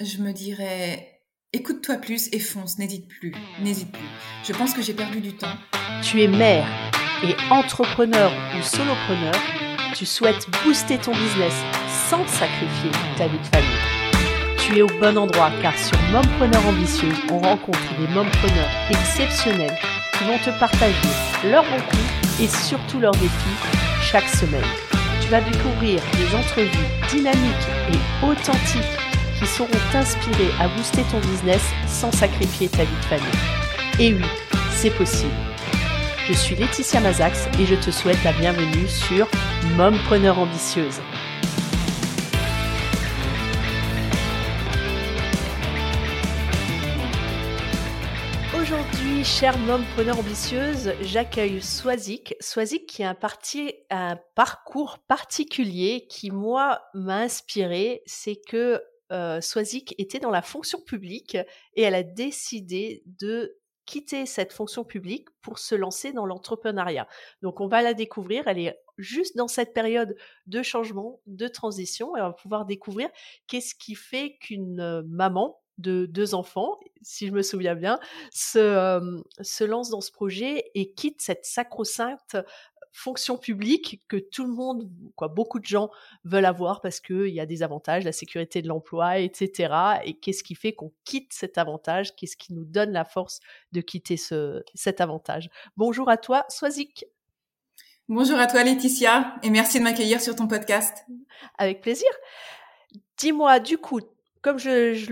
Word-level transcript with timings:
je 0.00 0.18
me 0.18 0.32
dirais 0.32 1.22
écoute-toi 1.52 1.96
plus 1.96 2.28
et 2.32 2.38
fonce, 2.38 2.78
n'hésite 2.78 3.08
plus, 3.08 3.32
n'hésite 3.62 3.90
plus. 3.90 4.08
Je 4.44 4.52
pense 4.52 4.74
que 4.74 4.82
j'ai 4.82 4.92
perdu 4.92 5.20
du 5.20 5.34
temps. 5.34 5.54
Tu 6.02 6.22
es 6.22 6.28
mère 6.28 6.66
et 7.24 7.34
entrepreneur 7.50 8.30
ou 8.58 8.62
solopreneur, 8.62 9.34
tu 9.94 10.04
souhaites 10.04 10.46
booster 10.62 10.98
ton 10.98 11.12
business 11.12 11.54
sans 12.10 12.26
sacrifier 12.26 12.90
ta 13.16 13.26
vie 13.26 13.38
de 13.38 13.44
famille. 13.44 14.56
Tu 14.58 14.78
es 14.78 14.82
au 14.82 15.00
bon 15.00 15.16
endroit 15.16 15.50
car 15.62 15.76
sur 15.78 15.98
Mompreneur 16.12 16.66
Ambitieux, 16.66 17.12
on 17.30 17.38
rencontre 17.38 17.98
des 17.98 18.08
mompreneurs 18.08 18.70
exceptionnels 18.90 19.78
qui 20.18 20.24
vont 20.24 20.38
te 20.38 20.58
partager 20.58 21.08
leurs 21.44 21.64
bons 21.64 22.42
et 22.42 22.48
surtout 22.48 23.00
leurs 23.00 23.12
défis 23.12 23.56
chaque 24.02 24.28
semaine. 24.28 24.64
Tu 25.22 25.28
vas 25.28 25.40
découvrir 25.40 26.02
des 26.12 26.36
entrevues 26.36 26.68
dynamiques 27.08 27.68
et 27.92 28.26
authentiques 28.26 29.05
qui 29.38 29.46
sauront 29.46 29.70
t'inspirer 29.92 30.48
à 30.60 30.68
booster 30.68 31.02
ton 31.10 31.20
business 31.20 31.62
sans 31.86 32.12
sacrifier 32.12 32.68
ta 32.68 32.84
vie 32.84 32.96
de 32.96 33.04
famille. 33.04 33.26
Et 33.98 34.14
oui, 34.14 34.24
c'est 34.70 34.90
possible. 34.90 35.34
Je 36.26 36.32
suis 36.32 36.56
Laetitia 36.56 37.00
Mazax 37.00 37.46
et 37.60 37.66
je 37.66 37.74
te 37.74 37.90
souhaite 37.90 38.22
la 38.24 38.32
bienvenue 38.32 38.88
sur 38.88 39.28
Mompreneur 39.76 40.38
Ambitieuse. 40.38 41.00
Aujourd'hui, 48.60 49.22
chère 49.22 49.56
mompreneur 49.58 50.18
ambitieuse, 50.18 50.92
j'accueille 51.02 51.62
Swazik. 51.62 52.34
Swazik 52.40 52.86
qui 52.86 53.04
a 53.04 53.10
un, 53.10 53.16
un 53.90 54.18
parcours 54.34 54.98
particulier 55.06 56.06
qui, 56.08 56.32
moi, 56.32 56.80
m'a 56.92 57.18
inspiré. 57.18 58.02
C'est 58.06 58.40
que 58.48 58.82
euh, 59.12 59.40
était 59.98 60.18
dans 60.18 60.30
la 60.30 60.42
fonction 60.42 60.80
publique 60.80 61.36
et 61.74 61.82
elle 61.82 61.94
a 61.94 62.02
décidé 62.02 63.02
de 63.06 63.56
quitter 63.86 64.26
cette 64.26 64.52
fonction 64.52 64.84
publique 64.84 65.28
pour 65.40 65.58
se 65.58 65.74
lancer 65.74 66.12
dans 66.12 66.26
l'entrepreneuriat. 66.26 67.06
Donc 67.40 67.60
on 67.60 67.68
va 67.68 67.82
la 67.82 67.94
découvrir, 67.94 68.48
elle 68.48 68.58
est 68.58 68.76
juste 68.98 69.36
dans 69.36 69.48
cette 69.48 69.72
période 69.72 70.16
de 70.46 70.62
changement, 70.62 71.20
de 71.26 71.48
transition, 71.48 72.16
et 72.16 72.20
on 72.20 72.24
va 72.24 72.32
pouvoir 72.32 72.66
découvrir 72.66 73.08
qu'est-ce 73.46 73.74
qui 73.74 73.94
fait 73.94 74.36
qu'une 74.40 74.80
euh, 74.80 75.02
maman 75.06 75.60
de 75.78 76.06
deux 76.06 76.34
enfants, 76.34 76.80
si 77.02 77.26
je 77.26 77.32
me 77.32 77.42
souviens 77.42 77.74
bien, 77.74 78.00
se, 78.32 78.58
euh, 78.58 79.20
se 79.42 79.62
lance 79.62 79.90
dans 79.90 80.00
ce 80.00 80.10
projet 80.10 80.70
et 80.74 80.92
quitte 80.92 81.20
cette 81.20 81.44
sacro-sainte 81.44 82.36
fonction 82.96 83.36
publique 83.36 84.02
que 84.08 84.16
tout 84.16 84.44
le 84.44 84.52
monde, 84.52 84.90
quoi, 85.16 85.28
beaucoup 85.28 85.58
de 85.58 85.66
gens 85.66 85.90
veulent 86.24 86.46
avoir 86.46 86.80
parce 86.80 87.00
qu'il 87.00 87.28
y 87.28 87.40
a 87.40 87.46
des 87.46 87.62
avantages, 87.62 88.04
la 88.04 88.12
sécurité 88.12 88.62
de 88.62 88.68
l'emploi, 88.68 89.18
etc. 89.18 89.74
Et 90.04 90.14
qu'est-ce 90.14 90.42
qui 90.42 90.54
fait 90.54 90.72
qu'on 90.72 90.92
quitte 91.04 91.32
cet 91.32 91.58
avantage? 91.58 92.16
Qu'est-ce 92.16 92.38
qui 92.38 92.54
nous 92.54 92.64
donne 92.64 92.92
la 92.92 93.04
force 93.04 93.40
de 93.72 93.82
quitter 93.82 94.16
ce, 94.16 94.62
cet 94.74 95.02
avantage? 95.02 95.50
Bonjour 95.76 96.08
à 96.08 96.16
toi, 96.16 96.46
Swazik. 96.48 97.04
Bonjour 98.08 98.38
à 98.38 98.46
toi, 98.46 98.64
Laetitia, 98.64 99.36
et 99.42 99.50
merci 99.50 99.78
de 99.78 99.84
m'accueillir 99.84 100.20
sur 100.22 100.34
ton 100.34 100.46
podcast. 100.46 101.04
Avec 101.58 101.82
plaisir. 101.82 102.08
Dis-moi, 103.18 103.60
du 103.60 103.76
coup, 103.76 104.00
comme 104.40 104.58
je, 104.58 104.94
je 104.94 105.10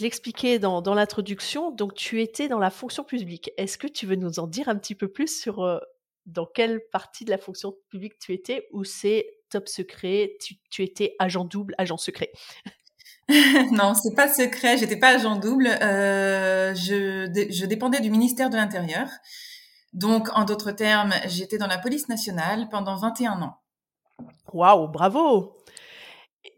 l'expliquais 0.00 0.58
dans, 0.58 0.82
dans 0.82 0.94
l'introduction, 0.94 1.70
donc 1.70 1.94
tu 1.94 2.20
étais 2.20 2.48
dans 2.48 2.58
la 2.58 2.70
fonction 2.70 3.04
publique. 3.04 3.52
Est-ce 3.58 3.78
que 3.78 3.86
tu 3.86 4.06
veux 4.06 4.16
nous 4.16 4.40
en 4.40 4.48
dire 4.48 4.68
un 4.68 4.76
petit 4.76 4.94
peu 4.96 5.06
plus 5.06 5.40
sur 5.40 5.62
euh, 5.62 5.78
dans 6.26 6.46
quelle 6.46 6.80
partie 6.90 7.24
de 7.24 7.30
la 7.30 7.38
fonction 7.38 7.74
publique 7.88 8.18
tu 8.18 8.32
étais 8.32 8.68
ou 8.72 8.84
c'est 8.84 9.26
top 9.50 9.68
secret, 9.68 10.36
tu, 10.70 10.82
étais 10.82 11.14
agent 11.18 11.44
double, 11.44 11.74
agent 11.78 11.96
secret? 11.98 12.32
Non, 13.72 13.94
c'est 13.94 14.14
pas 14.14 14.28
secret. 14.28 14.76
J'étais 14.76 14.98
pas 14.98 15.14
agent 15.14 15.36
double. 15.36 15.66
Euh, 15.66 16.74
je, 16.74 17.30
je 17.50 17.66
dépendais 17.66 18.00
du 18.00 18.10
ministère 18.10 18.50
de 18.50 18.56
l'Intérieur. 18.56 19.08
Donc, 19.92 20.28
en 20.36 20.44
d'autres 20.44 20.72
termes, 20.72 21.14
j'étais 21.26 21.56
dans 21.56 21.66
la 21.66 21.78
police 21.78 22.08
nationale 22.08 22.68
pendant 22.70 22.96
21 22.96 23.40
ans. 23.40 23.58
Waouh, 24.52 24.88
bravo 24.88 25.56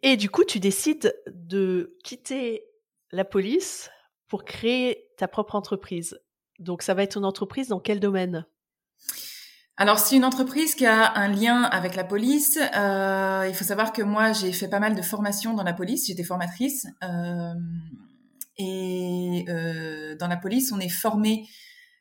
Et 0.03 0.17
du 0.17 0.31
coup, 0.31 0.45
tu 0.45 0.59
décides 0.59 1.15
de 1.29 1.97
quitter 2.03 2.65
la 3.13 3.25
police 3.25 3.91
pour 4.29 4.45
créer 4.45 5.09
ta 5.17 5.29
propre 5.29 5.55
entreprise. 5.55 6.19
Donc, 6.59 6.83
ça 6.83 6.95
va 6.95 7.03
être 7.03 7.19
une 7.19 7.25
entreprise 7.25 7.69
dans 7.69 7.81
quel 7.81 8.01
domaine? 8.01 8.47
Alors, 9.77 9.99
c'est 9.99 10.15
une 10.15 10.25
entreprise 10.25 10.77
qui 10.77 10.87
a 10.87 11.17
un 11.17 11.27
lien 11.27 11.63
avec 11.63 11.97
la 11.97 12.05
police. 12.05 12.59
Euh, 12.77 13.45
il 13.49 13.55
faut 13.55 13.65
savoir 13.65 13.93
que 13.93 14.03
moi, 14.03 14.33
j'ai 14.33 14.53
fait 14.53 14.69
pas 14.69 14.79
mal 14.79 14.95
de 14.95 15.03
formations 15.03 15.53
dans 15.53 15.65
la 15.65 15.73
police. 15.73 16.07
J'étais 16.07 16.23
formatrice. 16.23 16.87
Euh, 17.03 17.55
et 18.57 19.45
euh, 19.49 20.17
dans 20.17 20.29
la 20.29 20.37
police, 20.37 20.71
on 20.73 20.79
est 20.79 20.89
formé 20.89 21.49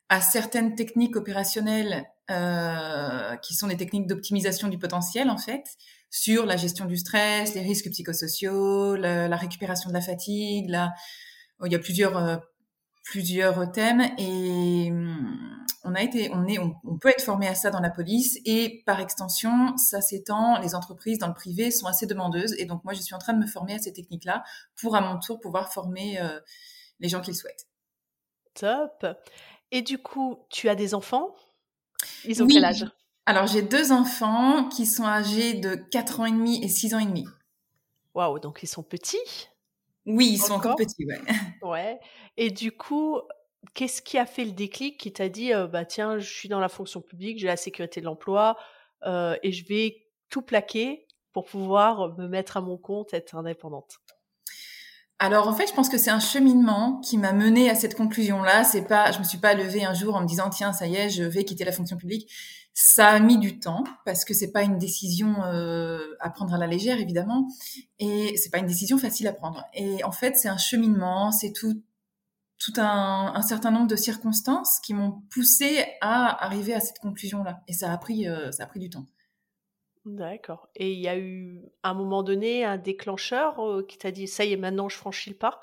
à 0.09 0.21
certaines 0.21 0.75
techniques 0.75 1.15
opérationnelles 1.15 2.05
euh, 2.29 3.35
qui 3.37 3.55
sont 3.55 3.67
des 3.67 3.77
techniques 3.77 4.05
d'optimisation 4.05 4.67
du 4.67 4.77
potentiel, 4.77 5.31
en 5.31 5.37
fait, 5.37 5.65
sur 6.11 6.45
la 6.45 6.57
gestion 6.57 6.85
du 6.85 6.97
stress, 6.97 7.55
les 7.55 7.61
risques 7.61 7.89
psychosociaux, 7.89 8.95
la, 8.95 9.35
récupération 9.35 9.89
de 9.89 9.95
la 9.95 10.01
fatigue. 10.01 10.69
La... 10.69 10.93
il 11.65 11.71
y 11.71 11.75
a 11.75 11.79
plusieurs 11.79 12.17
euh, 12.17 12.37
plusieurs 13.03 13.71
thèmes 13.71 14.03
et 14.17 14.89
hum, 14.91 15.62
on 15.83 15.95
a 15.95 16.01
été, 16.01 16.29
on 16.33 16.47
est, 16.47 16.59
on, 16.59 16.97
peut 16.97 17.09
être 17.09 17.23
formé 17.23 17.47
à 17.47 17.55
ça 17.55 17.69
dans 17.69 17.81
la 17.81 17.89
police 17.89 18.39
et 18.45 18.83
par 18.85 18.99
extension, 19.01 19.75
ça 19.77 20.01
s'étend. 20.01 20.59
Les 20.59 20.75
entreprises 20.75 21.17
dans 21.19 21.27
le 21.27 21.33
privé 21.33 21.71
sont 21.71 21.87
assez 21.87 22.05
demandeuses 22.05 22.53
et 22.57 22.65
donc 22.65 22.83
moi 22.83 22.93
je 22.93 23.01
suis 23.01 23.13
en 23.13 23.19
train 23.19 23.33
de 23.33 23.39
me 23.39 23.47
former 23.47 23.75
à 23.75 23.79
ces 23.79 23.91
techniques-là 23.91 24.43
pour 24.75 24.95
à 24.95 25.01
mon 25.01 25.19
tour 25.19 25.39
pouvoir 25.41 25.73
former 25.73 26.21
euh, 26.21 26.39
les 26.99 27.09
gens 27.09 27.21
qu'ils 27.21 27.35
souhaitent. 27.35 27.67
Top. 28.53 29.05
Et 29.71 29.81
du 29.81 29.97
coup, 29.97 30.45
tu 30.49 30.69
as 30.69 30.75
des 30.75 30.93
enfants? 30.93 31.35
Ils 32.23 32.41
ont 32.41 32.47
quel 32.47 32.63
âge? 32.63 32.85
Alors 33.25 33.47
j'ai 33.47 33.61
deux 33.61 33.91
enfants 33.91 34.69
qui 34.69 34.85
sont 34.85 35.05
âgés 35.05 35.53
de 35.53 35.75
4 35.75 36.19
ans 36.21 36.25
et 36.25 36.31
demi 36.31 36.63
et 36.63 36.67
6 36.67 36.93
ans 36.93 36.99
et 36.99 37.05
demi. 37.05 37.25
Waouh, 38.13 38.39
donc 38.39 38.59
ils 38.63 38.67
sont 38.67 38.83
petits? 38.83 39.17
Oui, 40.05 40.29
ils 40.33 40.37
sont 40.37 40.53
encore? 40.53 40.75
petits, 40.75 41.05
ouais. 41.05 41.21
Ouais. 41.61 41.99
Et 42.37 42.51
du 42.51 42.71
coup, 42.71 43.21
qu'est-ce 43.73 44.01
qui 44.01 44.17
a 44.17 44.25
fait 44.25 44.45
le 44.45 44.51
déclic 44.51 44.99
qui 44.99 45.13
t'a 45.13 45.29
dit, 45.29 45.51
bah 45.71 45.85
tiens, 45.85 46.19
je 46.19 46.31
suis 46.31 46.49
dans 46.49 46.59
la 46.59 46.69
fonction 46.69 47.01
publique, 47.01 47.39
j'ai 47.39 47.47
la 47.47 47.57
sécurité 47.57 47.99
de 47.99 48.05
l'emploi 48.05 48.57
et 49.05 49.51
je 49.51 49.65
vais 49.67 50.07
tout 50.29 50.41
plaquer 50.41 51.07
pour 51.31 51.45
pouvoir 51.45 52.15
me 52.17 52.27
mettre 52.27 52.57
à 52.57 52.61
mon 52.61 52.77
compte, 52.77 53.13
être 53.13 53.35
indépendante? 53.35 53.99
Alors 55.19 55.47
en 55.47 55.53
fait, 55.53 55.67
je 55.67 55.73
pense 55.73 55.89
que 55.89 55.97
c'est 55.97 56.09
un 56.09 56.19
cheminement 56.19 56.99
qui 56.99 57.17
m'a 57.17 57.31
mené 57.31 57.69
à 57.69 57.75
cette 57.75 57.95
conclusion-là. 57.95 58.63
C'est 58.65 58.87
pas, 58.87 59.11
je 59.11 59.19
me 59.19 59.23
suis 59.23 59.37
pas 59.37 59.53
levée 59.53 59.85
un 59.85 59.93
jour 59.93 60.15
en 60.15 60.21
me 60.21 60.27
disant 60.27 60.49
tiens 60.49 60.73
ça 60.73 60.85
y 60.85 60.95
est, 60.95 61.09
je 61.09 61.23
vais 61.23 61.45
quitter 61.45 61.63
la 61.63 61.71
fonction 61.71 61.95
publique. 61.95 62.29
Ça 62.73 63.09
a 63.09 63.19
mis 63.19 63.37
du 63.37 63.59
temps 63.59 63.83
parce 64.05 64.25
que 64.25 64.33
c'est 64.33 64.51
pas 64.51 64.63
une 64.63 64.77
décision 64.77 65.35
à 66.19 66.29
prendre 66.29 66.53
à 66.53 66.57
la 66.57 66.67
légère 66.67 66.99
évidemment 66.99 67.47
et 67.99 68.35
c'est 68.35 68.49
pas 68.49 68.57
une 68.57 68.65
décision 68.65 68.97
facile 68.97 69.27
à 69.27 69.33
prendre. 69.33 69.63
Et 69.73 70.03
en 70.03 70.11
fait, 70.11 70.35
c'est 70.35 70.49
un 70.49 70.57
cheminement, 70.57 71.31
c'est 71.31 71.53
tout 71.53 71.81
tout 72.59 72.73
un, 72.77 73.33
un, 73.35 73.41
certain 73.41 73.71
nombre 73.71 73.87
de 73.87 73.95
circonstances 73.95 74.79
qui 74.79 74.93
m'ont 74.93 75.21
poussé 75.31 75.85
à 76.01 76.45
arriver 76.45 76.73
à 76.73 76.79
cette 76.79 76.99
conclusion-là. 76.99 77.61
Et 77.67 77.73
ça 77.73 77.91
a 77.91 77.97
pris 77.97 78.27
euh, 78.27 78.51
ça 78.51 78.63
a 78.63 78.67
pris 78.67 78.79
du 78.79 78.89
temps. 78.89 79.05
D'accord. 80.05 80.69
Et 80.75 80.93
il 80.93 80.99
y 80.99 81.07
a 81.07 81.17
eu, 81.17 81.61
à 81.81 81.91
un 81.91 81.93
moment 81.93 82.23
donné, 82.23 82.65
un 82.65 82.77
déclencheur 82.77 83.57
qui 83.87 83.97
t'a 83.97 84.11
dit: 84.11 84.27
«Ça 84.27 84.43
y 84.43 84.51
est, 84.53 84.57
maintenant 84.57 84.89
je 84.89 84.97
franchis 84.97 85.29
le 85.29 85.35
pas»? 85.37 85.59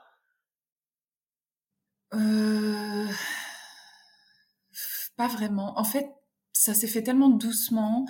pas 5.16 5.28
vraiment. 5.28 5.78
En 5.78 5.84
fait, 5.84 6.08
ça 6.52 6.74
s'est 6.74 6.86
fait 6.86 7.02
tellement 7.02 7.28
doucement 7.28 8.06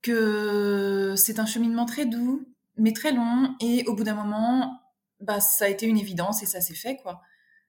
que 0.00 1.14
c'est 1.16 1.40
un 1.40 1.46
cheminement 1.46 1.86
très 1.86 2.06
doux, 2.06 2.46
mais 2.76 2.92
très 2.92 3.12
long 3.12 3.56
et 3.60 3.84
au 3.86 3.94
bout 3.94 4.04
d'un 4.04 4.14
moment, 4.14 4.80
bah, 5.20 5.40
ça 5.40 5.64
a 5.64 5.68
été 5.68 5.86
une 5.86 5.98
évidence 5.98 6.42
et 6.42 6.46
ça 6.46 6.60
s'est 6.60 6.74
fait, 6.74 6.98
quoi. 6.98 7.20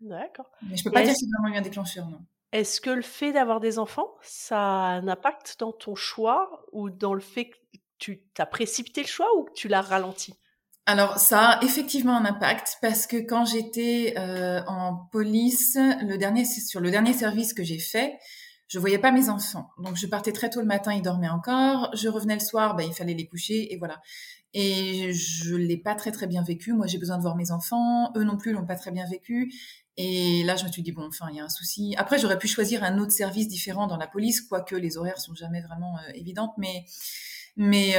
D'accord. 0.02 0.50
Mais 0.70 0.78
je 0.78 0.84
peux 0.84 0.92
pas 0.92 1.02
dire 1.02 1.14
y 1.14 1.14
a 1.14 1.40
vraiment 1.40 1.56
eu 1.56 1.58
un 1.58 1.62
déclencheur, 1.62 2.08
non. 2.08 2.20
Est-ce 2.54 2.80
que 2.80 2.90
le 2.90 3.02
fait 3.02 3.34
d'avoir 3.34 3.60
des 3.60 3.78
enfants, 3.78 4.16
ça 4.22 4.58
a 4.58 4.90
un 4.94 5.08
impact 5.08 5.58
dans 5.60 5.74
ton 5.74 5.96
choix 5.96 6.66
ou 6.72 6.90
dans 6.90 7.14
le 7.14 7.20
fait 7.20 7.50
que 7.50 7.78
tu 8.00 8.24
as 8.38 8.46
précipité 8.46 9.02
le 9.02 9.08
choix 9.08 9.28
ou 9.38 9.48
tu 9.54 9.68
l'as 9.68 9.82
ralenti? 9.82 10.34
Alors 10.86 11.18
ça 11.20 11.50
a 11.50 11.64
effectivement 11.66 12.16
un 12.16 12.24
impact 12.24 12.78
parce 12.82 13.08
que 13.08 13.18
quand 13.18 13.44
j'étais 13.44 14.14
euh, 14.18 14.62
en 14.68 14.96
police, 15.12 15.76
le 15.76 16.18
dernier 16.18 16.46
sur 16.46 16.80
le 16.80 16.90
dernier 16.90 17.12
service 17.12 17.54
que 17.54 17.64
j'ai 17.64 17.80
fait, 17.80 18.18
je 18.70 18.80
voyais 18.80 18.98
pas 18.98 19.12
mes 19.12 19.28
enfants. 19.28 19.70
Donc 19.80 19.98
je 19.98 20.08
partais 20.08 20.32
très 20.32 20.50
tôt 20.50 20.62
le 20.62 20.66
matin, 20.66 20.94
ils 20.94 21.02
dormaient 21.02 21.28
encore. 21.28 21.90
Je 21.94 22.08
revenais 22.08 22.36
le 22.36 22.40
soir, 22.40 22.78
bah, 22.78 22.84
il 22.84 22.94
fallait 22.94 23.14
les 23.14 23.28
coucher 23.28 23.74
et 23.74 23.78
voilà. 23.78 24.00
Et 24.60 25.14
je 25.14 25.56
l'ai 25.56 25.78
pas 25.78 25.96
très 25.96 26.12
très 26.12 26.28
bien 26.28 26.44
vécu. 26.44 26.74
Moi 26.74 26.88
j'ai 26.88 26.98
besoin 26.98 27.18
de 27.18 27.22
voir 27.22 27.36
mes 27.36 27.52
enfants, 27.52 28.12
eux 28.18 28.24
non 28.24 28.38
plus 28.38 28.52
l'ont 28.54 28.66
pas 28.66 28.76
très 28.76 28.92
bien 28.92 29.06
vécu. 29.10 29.54
Et 29.98 30.44
là 30.46 30.56
je 30.56 30.66
me 30.66 30.72
suis 30.72 30.82
dit 30.82 30.92
bon 30.92 31.06
enfin 31.08 31.28
il 31.32 31.38
y 31.38 31.40
a 31.40 31.46
un 31.46 31.50
souci. 31.50 31.96
Après 31.98 32.18
j'aurais 32.20 32.40
pu 32.40 32.48
choisir 32.48 32.84
un 32.84 32.98
autre 33.00 33.12
service 33.12 33.48
différent 33.48 33.88
dans 33.88 33.98
la 33.98 34.08
police, 34.08 34.42
quoique 34.42 34.76
les 34.76 34.98
horaires 34.98 35.20
sont 35.20 35.36
jamais 35.36 35.62
vraiment 35.62 35.96
euh, 35.98 36.12
évidentes, 36.16 36.54
mais 36.58 36.86
Mais 37.58 37.94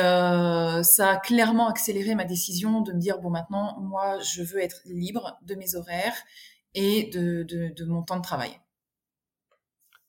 ça 0.85 1.11
a 1.11 1.17
clairement 1.19 1.69
accéléré 1.69 2.15
ma 2.15 2.25
décision 2.25 2.81
de 2.83 2.93
me 2.93 3.01
dire 3.01 3.19
bon 3.19 3.31
maintenant 3.31 3.81
moi 3.81 4.19
je 4.21 4.43
veux 4.43 4.61
être 4.63 4.81
libre 4.87 5.39
de 5.43 5.55
mes 5.57 5.75
horaires 5.75 6.17
et 6.75 7.11
de, 7.13 7.45
de 7.77 7.85
mon 7.85 8.03
temps 8.03 8.17
de 8.17 8.23
travail. 8.23 8.53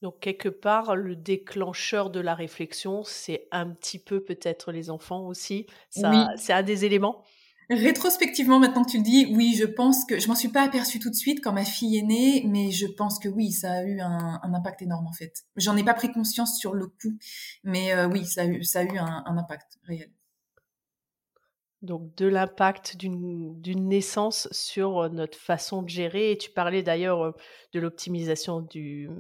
Donc 0.01 0.19
quelque 0.19 0.49
part, 0.49 0.95
le 0.95 1.15
déclencheur 1.15 2.09
de 2.09 2.19
la 2.19 2.33
réflexion, 2.33 3.03
c'est 3.03 3.47
un 3.51 3.69
petit 3.69 3.99
peu 3.99 4.21
peut-être 4.23 4.71
les 4.71 4.89
enfants 4.89 5.27
aussi. 5.27 5.67
Ça, 5.89 6.29
c'est 6.37 6.53
un 6.53 6.63
des 6.63 6.85
éléments. 6.85 7.23
Rétrospectivement, 7.69 8.59
maintenant 8.59 8.83
que 8.83 8.89
tu 8.89 8.97
le 8.97 9.03
dis, 9.03 9.27
oui, 9.35 9.55
je 9.55 9.65
pense 9.65 10.03
que 10.05 10.19
je 10.19 10.27
m'en 10.27 10.33
suis 10.33 10.49
pas 10.49 10.63
aperçue 10.63 10.97
tout 10.97 11.11
de 11.11 11.15
suite 11.15 11.39
quand 11.43 11.53
ma 11.53 11.65
fille 11.65 11.97
est 11.99 12.03
née, 12.03 12.43
mais 12.47 12.71
je 12.71 12.87
pense 12.87 13.19
que 13.19 13.29
oui, 13.29 13.51
ça 13.51 13.71
a 13.73 13.83
eu 13.83 13.99
un, 13.99 14.39
impact 14.41 14.81
énorme 14.81 15.05
en 15.05 15.13
fait. 15.13 15.43
J'en 15.55 15.77
ai 15.77 15.83
pas 15.83 15.93
pris 15.93 16.11
conscience 16.11 16.57
sur 16.57 16.73
le 16.73 16.87
coup, 16.87 17.15
mais 17.63 17.93
euh, 17.93 18.07
oui, 18.07 18.25
ça 18.25 18.41
a 18.41 18.45
eu, 18.45 18.63
ça 18.63 18.79
a 18.79 18.83
eu 18.83 18.97
un, 18.97 19.23
impact 19.37 19.77
réel. 19.83 20.11
Donc 21.83 22.15
de 22.15 22.25
l'impact 22.25 22.97
d'une 22.97 23.87
naissance 23.87 24.47
sur 24.51 25.03
euh, 25.03 25.09
notre 25.09 25.37
façon 25.37 25.83
de 25.83 25.89
gérer. 25.89 26.31
Et 26.31 26.37
tu 26.39 26.49
parlais 26.49 26.81
d'ailleurs 26.81 27.21
euh, 27.21 27.31
de 27.73 27.79
l'optimisation 27.79 28.61
du 28.61 29.11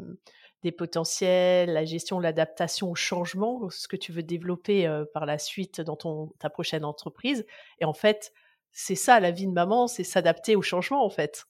des 0.63 0.71
potentiels, 0.71 1.71
la 1.71 1.85
gestion, 1.85 2.19
l'adaptation 2.19 2.91
au 2.91 2.95
changement, 2.95 3.69
ce 3.69 3.87
que 3.87 3.95
tu 3.95 4.11
veux 4.11 4.23
développer 4.23 4.87
par 5.13 5.25
la 5.25 5.37
suite 5.37 5.81
dans 5.81 5.95
ton, 5.95 6.33
ta 6.39 6.49
prochaine 6.49 6.83
entreprise. 6.83 7.45
Et 7.79 7.85
en 7.85 7.93
fait, 7.93 8.33
c'est 8.71 8.95
ça 8.95 9.19
la 9.19 9.31
vie 9.31 9.47
de 9.47 9.51
maman, 9.51 9.87
c'est 9.87 10.03
s'adapter 10.03 10.55
au 10.55 10.61
changement 10.61 11.05
en 11.05 11.09
fait. 11.09 11.45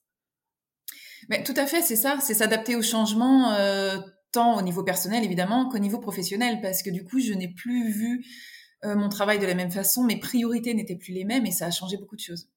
Mais 1.28 1.44
tout 1.44 1.56
à 1.58 1.66
fait, 1.66 1.82
c'est 1.82 1.96
ça, 1.96 2.18
c'est 2.22 2.34
s'adapter 2.34 2.76
au 2.76 2.82
changement 2.82 3.56
tant 4.32 4.58
au 4.58 4.62
niveau 4.62 4.84
personnel 4.84 5.24
évidemment 5.24 5.68
qu'au 5.70 5.80
niveau 5.80 6.00
professionnel 6.00 6.60
parce 6.62 6.84
que 6.84 6.92
du 6.92 7.04
coup 7.04 7.20
je 7.20 7.34
n'ai 7.34 7.48
plus 7.48 7.90
vu 7.90 8.26
mon 8.84 9.10
travail 9.10 9.40
de 9.40 9.46
la 9.46 9.56
même 9.56 9.72
façon, 9.72 10.04
mes 10.04 10.20
priorités 10.20 10.74
n'étaient 10.74 10.96
plus 10.96 11.14
les 11.14 11.26
mêmes 11.26 11.46
et 11.46 11.52
ça 11.52 11.66
a 11.66 11.72
changé 11.72 11.98
beaucoup 11.98 12.16
de 12.16 12.22
choses. 12.22 12.48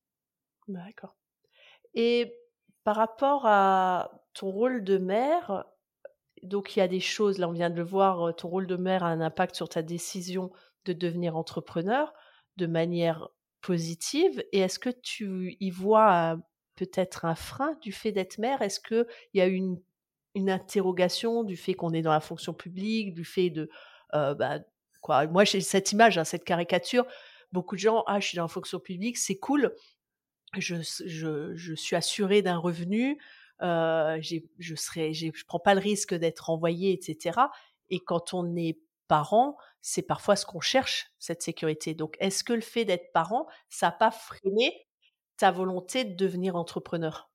D'accord. 0.69 1.17
Et 1.95 2.35
par 2.85 2.97
rapport 2.97 3.47
à 3.47 4.23
ton 4.35 4.51
rôle 4.51 4.85
de 4.85 4.99
mère, 4.99 5.65
donc 6.43 6.77
il 6.77 6.81
y 6.81 6.83
a 6.83 6.89
des 6.89 7.00
choses, 7.00 7.39
là 7.39 7.49
on 7.49 7.53
vient 7.53 7.71
de 7.71 7.77
le 7.77 7.85
voir, 7.85 8.35
ton 8.37 8.49
rôle 8.49 8.67
de 8.67 8.77
mère 8.77 9.05
a 9.05 9.09
un 9.09 9.21
impact 9.21 9.55
sur 9.55 9.69
ta 9.69 9.83
décision 9.83 10.50
de 10.85 10.93
devenir 10.93 11.37
entrepreneur 11.37 12.12
de 12.56 12.67
manière 12.67 13.29
positive. 13.61 14.44
Et 14.53 14.59
est-ce 14.59 14.79
que 14.79 14.91
tu 14.91 15.56
y 15.61 15.71
vois 15.71 16.37
peut-être 16.75 17.25
un 17.25 17.35
frein 17.35 17.77
du 17.81 17.93
fait 17.93 18.12
d'être 18.12 18.39
mère? 18.39 18.61
Est-ce 18.62 18.81
qu'il 18.81 19.06
y 19.35 19.41
a 19.41 19.47
une, 19.47 19.81
une 20.35 20.50
interrogation 20.50 21.44
du 21.44 21.56
fait 21.56 21.75
qu'on 21.75 21.93
est 21.93 22.03
dans 22.03 22.12
la 22.12 22.21
fonction 22.21 22.55
publique, 22.55 23.15
du 23.15 23.25
fait 23.25 23.50
de... 23.50 23.71
bah, 24.12 24.59
quoi? 25.00 25.27
Moi 25.27 25.44
j'ai 25.44 25.61
cette 25.61 25.93
image, 25.93 26.19
hein, 26.19 26.25
cette 26.25 26.44
caricature. 26.44 27.06
Beaucoup 27.53 27.77
de 27.77 27.81
gens, 27.81 28.03
ah 28.06 28.19
je 28.19 28.29
suis 28.29 28.37
dans 28.37 28.44
la 28.44 28.49
fonction 28.49 28.81
publique, 28.81 29.19
c'est 29.19 29.39
cool. 29.39 29.75
Je, 30.59 30.77
je, 31.06 31.55
je 31.55 31.75
suis 31.75 31.97
assurée 31.97 32.43
d'un 32.43 32.56
revenu, 32.56 33.19
euh, 33.62 34.20
je 34.20 34.75
serai, 34.75 35.14
je 35.14 35.31
prends 35.47 35.61
pas 35.61 35.75
le 35.75 35.81
risque 35.81 36.14
d'être 36.14 36.50
envoyé, 36.50 36.93
etc. 36.93 37.53
Et 37.91 38.00
quand 38.00 38.35
on 38.35 38.56
est 38.56 38.79
parent, 39.09 39.56
c'est 39.82 40.03
parfois 40.03 40.37
ce 40.37 40.47
qu'on 40.47 40.61
cherche, 40.61 41.09
cette 41.19 41.43
sécurité. 41.43 41.94
Donc, 41.94 42.17
est-ce 42.20 42.44
que 42.44 42.53
le 42.53 42.61
fait 42.61 42.85
d'être 42.85 43.12
parent, 43.12 43.47
ça 43.69 43.87
n'a 43.88 43.93
pas 43.93 44.11
freiné 44.11 44.87
ta 45.37 45.50
volonté 45.50 46.05
de 46.05 46.14
devenir 46.14 46.56
entrepreneur? 46.56 47.31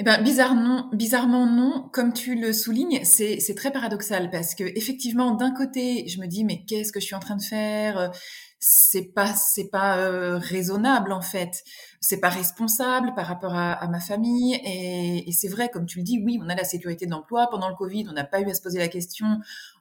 Eh 0.00 0.04
ben, 0.04 0.22
bizarrement, 0.22 1.46
non. 1.46 1.90
Comme 1.92 2.12
tu 2.12 2.36
le 2.36 2.52
soulignes, 2.52 3.00
c'est, 3.02 3.54
très 3.56 3.72
paradoxal 3.72 4.30
parce 4.30 4.54
que 4.54 4.62
effectivement, 4.62 5.32
d'un 5.34 5.52
côté, 5.52 6.06
je 6.06 6.20
me 6.20 6.26
dis 6.26 6.44
mais 6.44 6.64
qu'est-ce 6.64 6.92
que 6.92 7.00
je 7.00 7.06
suis 7.06 7.16
en 7.16 7.20
train 7.20 7.34
de 7.34 7.42
faire? 7.42 8.12
C'est 8.60 9.12
pas, 9.12 9.34
c'est 9.34 9.70
pas 9.70 9.98
euh, 9.98 10.38
raisonnable 10.38 11.10
en 11.10 11.20
fait. 11.20 11.64
C'est 12.00 12.20
pas 12.20 12.28
responsable 12.28 13.12
par 13.16 13.26
rapport 13.26 13.56
à, 13.56 13.88
ma 13.88 13.98
famille. 13.98 14.60
Et, 14.64 15.32
c'est 15.32 15.48
vrai, 15.48 15.68
comme 15.68 15.84
tu 15.84 15.98
le 15.98 16.04
dis, 16.04 16.22
oui, 16.24 16.38
on 16.40 16.48
a 16.48 16.54
la 16.54 16.64
sécurité 16.64 17.06
de 17.06 17.10
l'emploi. 17.10 17.48
Pendant 17.50 17.68
le 17.68 17.74
Covid, 17.74 18.06
on 18.08 18.12
n'a 18.12 18.24
pas 18.24 18.40
eu 18.40 18.48
à 18.48 18.54
se 18.54 18.62
poser 18.62 18.78
la 18.78 18.88
question. 18.88 19.26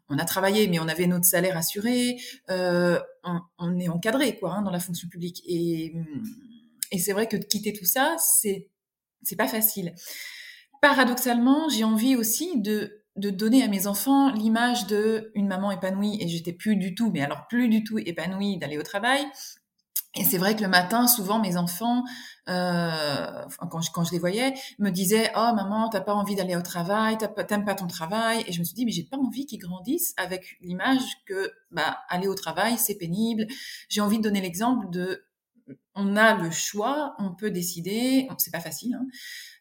On 0.09 0.17
a 0.17 0.25
travaillé, 0.25 0.67
mais 0.67 0.79
on 0.79 0.87
avait 0.87 1.05
notre 1.05 1.25
salaire 1.25 1.57
assuré. 1.57 2.17
Euh, 2.49 2.99
on, 3.59 3.77
est 3.77 3.89
encadré 3.89 4.39
quoi 4.39 4.55
hein, 4.55 4.61
dans 4.63 4.71
la 4.71 4.79
fonction 4.79 5.07
publique. 5.09 5.43
Et, 5.45 5.93
et 6.91 6.97
c'est 6.97 7.13
vrai 7.13 7.27
que 7.27 7.37
de 7.37 7.45
quitter 7.45 7.71
tout 7.71 7.85
ça, 7.85 8.15
c'est 8.17 8.67
c'est 9.23 9.35
pas 9.35 9.47
facile. 9.47 9.93
Paradoxalement, 10.81 11.69
j'ai 11.69 11.83
envie 11.83 12.15
aussi 12.15 12.59
de, 12.61 13.03
de 13.15 13.29
donner 13.29 13.63
à 13.63 13.67
mes 13.67 13.87
enfants 13.87 14.31
l'image 14.31 14.87
de 14.87 15.31
une 15.33 15.47
maman 15.47 15.71
épanouie 15.71 16.17
et 16.21 16.27
j'étais 16.27 16.53
plus 16.53 16.75
du 16.75 16.95
tout, 16.95 17.11
mais 17.11 17.21
alors 17.21 17.47
plus 17.47 17.67
du 17.69 17.83
tout 17.83 17.97
épanouie 17.97 18.57
d'aller 18.57 18.77
au 18.77 18.83
travail. 18.83 19.25
Et 20.15 20.23
c'est 20.23 20.37
vrai 20.37 20.55
que 20.55 20.61
le 20.63 20.67
matin, 20.67 21.07
souvent, 21.07 21.39
mes 21.39 21.57
enfants, 21.57 22.03
euh, 22.49 23.45
quand, 23.69 23.81
je, 23.81 23.91
quand 23.91 24.03
je 24.03 24.11
les 24.11 24.19
voyais, 24.19 24.53
me 24.79 24.89
disaient 24.89 25.31
"Oh 25.35 25.51
maman, 25.53 25.89
t'as 25.89 26.01
pas 26.01 26.13
envie 26.13 26.35
d'aller 26.35 26.55
au 26.55 26.61
travail, 26.61 27.17
t'aimes 27.47 27.65
pas 27.65 27.75
ton 27.75 27.87
travail." 27.87 28.43
Et 28.47 28.51
je 28.51 28.59
me 28.59 28.63
suis 28.63 28.73
dit 28.73 28.85
"Mais 28.85 28.91
j'ai 28.91 29.03
pas 29.03 29.17
envie 29.17 29.45
qu'ils 29.45 29.59
grandissent 29.59 30.13
avec 30.17 30.57
l'image 30.61 31.03
que 31.27 31.51
bah 31.71 31.99
aller 32.09 32.27
au 32.27 32.35
travail 32.35 32.77
c'est 32.77 32.95
pénible." 32.95 33.45
J'ai 33.89 34.01
envie 34.01 34.17
de 34.17 34.23
donner 34.23 34.41
l'exemple 34.41 34.89
de 34.89 35.26
on 35.95 36.15
a 36.15 36.35
le 36.35 36.51
choix, 36.51 37.15
on 37.19 37.33
peut 37.33 37.51
décider, 37.51 38.27
c'est 38.37 38.51
pas 38.51 38.59
facile, 38.59 38.95
hein, 38.95 39.05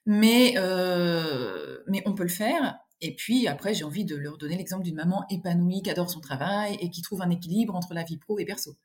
mais, 0.04 0.54
euh, 0.56 1.78
mais 1.86 2.02
on 2.06 2.14
peut 2.14 2.22
le 2.22 2.28
faire. 2.28 2.78
Et 3.00 3.14
puis 3.14 3.46
après, 3.46 3.74
j'ai 3.74 3.84
envie 3.84 4.04
de 4.04 4.16
leur 4.16 4.38
donner 4.38 4.56
l'exemple 4.56 4.84
d'une 4.84 4.94
maman 4.94 5.24
épanouie 5.28 5.82
qui 5.82 5.90
adore 5.90 6.10
son 6.10 6.20
travail 6.20 6.76
et 6.80 6.90
qui 6.90 7.02
trouve 7.02 7.22
un 7.22 7.30
équilibre 7.30 7.74
entre 7.74 7.92
la 7.92 8.04
vie 8.04 8.16
pro 8.16 8.38
et 8.38 8.44
perso. 8.44 8.76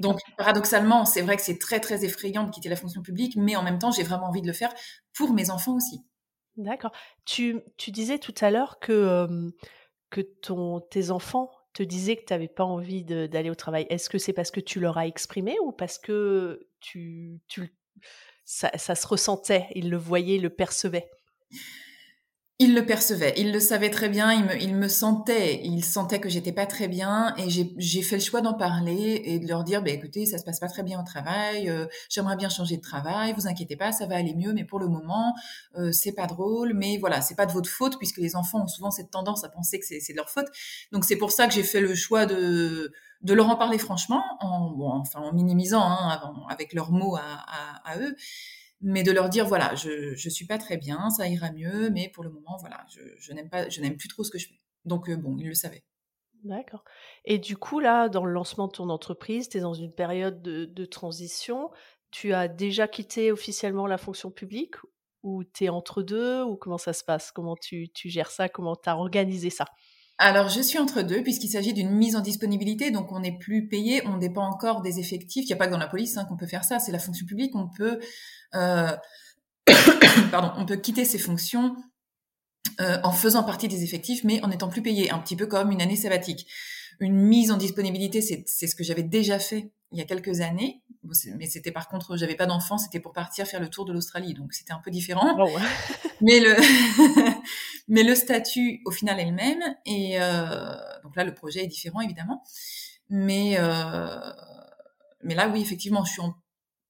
Donc 0.00 0.20
paradoxalement, 0.38 1.04
c'est 1.04 1.22
vrai 1.22 1.36
que 1.36 1.42
c'est 1.42 1.58
très 1.58 1.80
très 1.80 2.04
effrayant 2.04 2.44
de 2.44 2.50
quitter 2.50 2.68
la 2.68 2.76
fonction 2.76 3.02
publique, 3.02 3.34
mais 3.36 3.56
en 3.56 3.64
même 3.64 3.80
temps, 3.80 3.90
j'ai 3.90 4.04
vraiment 4.04 4.28
envie 4.28 4.40
de 4.40 4.46
le 4.46 4.52
faire 4.52 4.72
pour 5.12 5.32
mes 5.32 5.50
enfants 5.50 5.74
aussi. 5.74 6.04
D'accord. 6.56 6.92
Tu, 7.24 7.62
disais 7.88 8.18
tout 8.18 8.34
à 8.40 8.50
l'heure 8.50 8.78
que, 8.78 8.92
euh, 8.92 9.50
que 10.10 10.20
ton, 10.20 10.80
tes 10.80 11.10
enfants 11.10 11.50
te 11.72 11.82
disaient 11.82 12.16
que 12.16 12.24
tu 12.24 12.32
n'avais 12.32 12.48
pas 12.48 12.64
envie 12.64 13.04
d'aller 13.04 13.50
au 13.50 13.54
travail, 13.54 13.86
est-ce 13.88 14.10
que 14.10 14.18
c'est 14.18 14.32
parce 14.32 14.50
que 14.50 14.60
tu 14.60 14.80
leur 14.80 14.98
as 14.98 15.06
exprimé 15.06 15.56
ou 15.62 15.72
parce 15.72 15.98
que 15.98 16.66
tu, 16.80 17.40
tu 17.48 17.74
ça, 18.44 18.70
ça, 18.76 18.94
se 18.94 19.06
ressentait, 19.06 19.66
ils 19.74 19.90
le 19.90 19.96
voyaient, 19.96 20.36
ils 20.36 20.42
le 20.42 20.50
percevaient? 20.50 21.08
Il 22.62 22.74
le 22.74 22.86
percevait, 22.86 23.34
il 23.36 23.52
le 23.52 23.58
savait 23.58 23.90
très 23.90 24.08
bien, 24.08 24.32
il 24.32 24.44
me, 24.44 24.62
il 24.62 24.76
me 24.76 24.86
sentait, 24.86 25.60
il 25.64 25.84
sentait 25.84 26.20
que 26.20 26.28
j'étais 26.28 26.52
pas 26.52 26.66
très 26.66 26.86
bien 26.86 27.34
et 27.36 27.50
j'ai 27.50 28.02
fait 28.02 28.16
le 28.16 28.22
choix 28.22 28.40
d'en 28.40 28.54
parler 28.54 29.20
et 29.24 29.40
de 29.40 29.48
leur 29.48 29.64
dire, 29.64 29.82
bah, 29.82 29.90
écoutez, 29.90 30.26
ça 30.26 30.38
se 30.38 30.44
passe 30.44 30.60
pas 30.60 30.68
très 30.68 30.84
bien 30.84 31.00
au 31.00 31.04
travail, 31.04 31.68
euh, 31.68 31.86
j'aimerais 32.08 32.36
bien 32.36 32.48
changer 32.48 32.76
de 32.76 32.82
travail, 32.82 33.34
vous 33.36 33.48
inquiétez 33.48 33.74
pas, 33.74 33.90
ça 33.90 34.06
va 34.06 34.14
aller 34.14 34.34
mieux, 34.34 34.52
mais 34.52 34.64
pour 34.64 34.78
le 34.78 34.86
moment, 34.86 35.34
euh, 35.76 35.90
c'est 35.90 36.12
pas 36.12 36.26
drôle, 36.26 36.72
mais 36.74 36.98
voilà, 36.98 37.20
c'est 37.20 37.34
pas 37.34 37.46
de 37.46 37.52
votre 37.52 37.68
faute 37.68 37.98
puisque 37.98 38.18
les 38.18 38.36
enfants 38.36 38.62
ont 38.62 38.68
souvent 38.68 38.92
cette 38.92 39.10
tendance 39.10 39.42
à 39.42 39.48
penser 39.48 39.80
que 39.80 39.84
c'est 39.84 40.12
de 40.12 40.16
leur 40.16 40.30
faute. 40.30 40.46
Donc 40.92 41.04
c'est 41.04 41.16
pour 41.16 41.32
ça 41.32 41.48
que 41.48 41.54
j'ai 41.54 41.64
fait 41.64 41.80
le 41.80 41.94
choix 41.96 42.26
de 42.26 42.92
de 43.22 43.34
leur 43.34 43.48
en 43.48 43.56
parler 43.56 43.78
franchement, 43.78 44.24
en, 44.40 44.70
bon, 44.70 44.90
enfin 44.90 45.20
en 45.20 45.32
minimisant 45.32 45.82
hein, 45.82 46.20
avec 46.48 46.72
leurs 46.72 46.90
mots 46.90 47.16
à, 47.16 47.98
eux 47.98 48.16
mais 48.82 49.02
de 49.02 49.12
leur 49.12 49.28
dire 49.28 49.46
voilà, 49.46 49.74
je 49.74 50.14
je 50.14 50.28
suis 50.28 50.46
pas 50.46 50.58
très 50.58 50.76
bien, 50.76 51.08
ça 51.10 51.28
ira 51.28 51.52
mieux, 51.52 51.90
mais 51.90 52.08
pour 52.08 52.24
le 52.24 52.30
moment 52.30 52.56
voilà, 52.60 52.84
je, 52.90 53.00
je 53.18 53.32
n'aime 53.32 53.48
pas, 53.48 53.68
je 53.68 53.80
n'aime 53.80 53.96
plus 53.96 54.08
trop 54.08 54.24
ce 54.24 54.30
que 54.30 54.38
je 54.38 54.48
fais. 54.48 54.60
Donc 54.84 55.08
euh, 55.08 55.16
bon, 55.16 55.36
ils 55.38 55.48
le 55.48 55.54
savaient. 55.54 55.84
D'accord. 56.42 56.84
Et 57.24 57.38
du 57.38 57.56
coup 57.56 57.78
là, 57.78 58.08
dans 58.08 58.24
le 58.24 58.32
lancement 58.32 58.66
de 58.66 58.72
ton 58.72 58.88
entreprise, 58.90 59.48
tu 59.48 59.58
es 59.58 59.60
dans 59.60 59.74
une 59.74 59.92
période 59.92 60.42
de, 60.42 60.64
de, 60.64 60.84
transition. 60.84 61.70
Tu 62.10 62.34
as 62.34 62.48
déjà 62.48 62.88
quitté 62.88 63.30
officiellement 63.30 63.86
la 63.86 63.96
fonction 63.96 64.30
publique 64.30 64.74
ou 65.22 65.44
tu 65.44 65.64
es 65.64 65.68
entre 65.68 66.02
deux 66.02 66.42
ou 66.42 66.56
comment 66.56 66.78
ça 66.78 66.92
se 66.92 67.04
passe? 67.04 67.30
Comment 67.30 67.54
tu, 67.54 67.88
tu 67.90 68.10
gères 68.10 68.32
ça? 68.32 68.48
Comment 68.48 68.74
tu 68.74 68.90
as 68.90 68.96
organisé 68.96 69.50
ça? 69.50 69.66
Alors, 70.18 70.48
je 70.48 70.60
suis 70.60 70.78
entre 70.78 71.02
deux, 71.02 71.22
puisqu'il 71.22 71.48
s'agit 71.48 71.72
d'une 71.72 71.90
mise 71.90 72.14
en 72.14 72.20
disponibilité, 72.20 72.90
donc 72.90 73.10
on 73.10 73.20
n'est 73.20 73.36
plus 73.36 73.66
payé, 73.68 74.06
on 74.06 74.18
dépend 74.18 74.46
encore 74.46 74.82
des 74.82 75.00
effectifs. 75.00 75.44
Il 75.44 75.48
n'y 75.48 75.54
a 75.54 75.56
pas 75.56 75.66
que 75.66 75.72
dans 75.72 75.78
la 75.78 75.88
police 75.88 76.16
hein, 76.16 76.24
qu'on 76.26 76.36
peut 76.36 76.46
faire 76.46 76.64
ça, 76.64 76.78
c'est 76.78 76.92
la 76.92 76.98
fonction 76.98 77.26
publique. 77.26 77.56
On 77.56 77.68
peut, 77.68 77.98
euh, 78.54 78.94
pardon, 80.30 80.52
on 80.58 80.66
peut 80.66 80.76
quitter 80.76 81.04
ses 81.04 81.18
fonctions 81.18 81.74
euh, 82.80 82.98
en 83.02 83.12
faisant 83.12 83.42
partie 83.42 83.68
des 83.68 83.82
effectifs, 83.82 84.22
mais 84.22 84.42
en 84.44 84.48
n'étant 84.48 84.68
plus 84.68 84.82
payé, 84.82 85.10
un 85.10 85.18
petit 85.18 85.34
peu 85.34 85.46
comme 85.46 85.72
une 85.72 85.82
année 85.82 85.96
sabbatique. 85.96 86.46
Une 87.00 87.16
mise 87.16 87.50
en 87.50 87.56
disponibilité, 87.56 88.20
c'est 88.22 88.44
ce 88.46 88.76
que 88.76 88.84
j'avais 88.84 89.02
déjà 89.02 89.38
fait 89.38 89.72
il 89.92 89.98
y 89.98 90.00
a 90.00 90.04
quelques 90.04 90.40
années, 90.40 90.82
mais 91.36 91.46
c'était 91.46 91.70
par 91.70 91.88
contre, 91.88 92.16
j'avais 92.16 92.34
pas 92.34 92.46
d'enfant, 92.46 92.78
c'était 92.78 93.00
pour 93.00 93.12
partir 93.12 93.46
faire 93.46 93.60
le 93.60 93.68
tour 93.68 93.84
de 93.84 93.92
l'Australie, 93.92 94.32
donc 94.32 94.54
c'était 94.54 94.72
un 94.72 94.80
peu 94.82 94.90
différent. 94.90 95.36
Oh 95.38 95.48
mais 96.22 96.40
le 96.40 96.56
mais 97.92 98.04
le 98.04 98.14
statut 98.14 98.80
au 98.86 98.90
final 98.90 99.20
est 99.20 99.26
le 99.26 99.32
même, 99.32 99.62
et 99.84 100.18
euh, 100.18 100.74
donc 101.04 101.14
là 101.14 101.24
le 101.24 101.34
projet 101.34 101.64
est 101.64 101.66
différent 101.66 102.00
évidemment, 102.00 102.42
mais 103.10 103.56
euh, 103.58 104.32
mais 105.22 105.34
là 105.34 105.46
oui 105.48 105.60
effectivement 105.60 106.02
je 106.02 106.12
suis 106.12 106.22
en, 106.22 106.34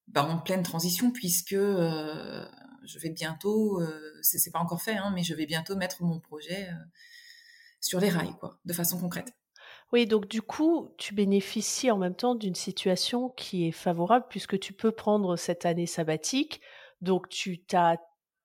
bah, 0.06 0.22
en 0.22 0.38
pleine 0.38 0.62
transition 0.62 1.10
puisque 1.10 1.54
euh, 1.54 2.46
je 2.84 3.00
vais 3.00 3.10
bientôt, 3.10 3.80
euh, 3.80 4.12
c'est 4.22 4.52
pas 4.52 4.60
encore 4.60 4.80
fait, 4.80 4.94
hein, 4.94 5.10
mais 5.12 5.24
je 5.24 5.34
vais 5.34 5.46
bientôt 5.46 5.74
mettre 5.74 6.04
mon 6.04 6.20
projet 6.20 6.70
sur 7.80 7.98
les 7.98 8.08
rails 8.08 8.36
quoi, 8.38 8.60
de 8.64 8.72
façon 8.72 9.00
concrète. 9.00 9.34
Oui, 9.92 10.06
donc 10.06 10.28
du 10.28 10.40
coup, 10.40 10.94
tu 10.98 11.14
bénéficies 11.14 11.90
en 11.90 11.98
même 11.98 12.14
temps 12.14 12.36
d'une 12.36 12.54
situation 12.54 13.28
qui 13.30 13.66
est 13.66 13.72
favorable 13.72 14.26
puisque 14.30 14.58
tu 14.60 14.72
peux 14.72 14.92
prendre 14.92 15.34
cette 15.34 15.66
année 15.66 15.86
sabbatique. 15.86 16.60
Donc 17.00 17.28
tu 17.28 17.60
t'as 17.64 17.96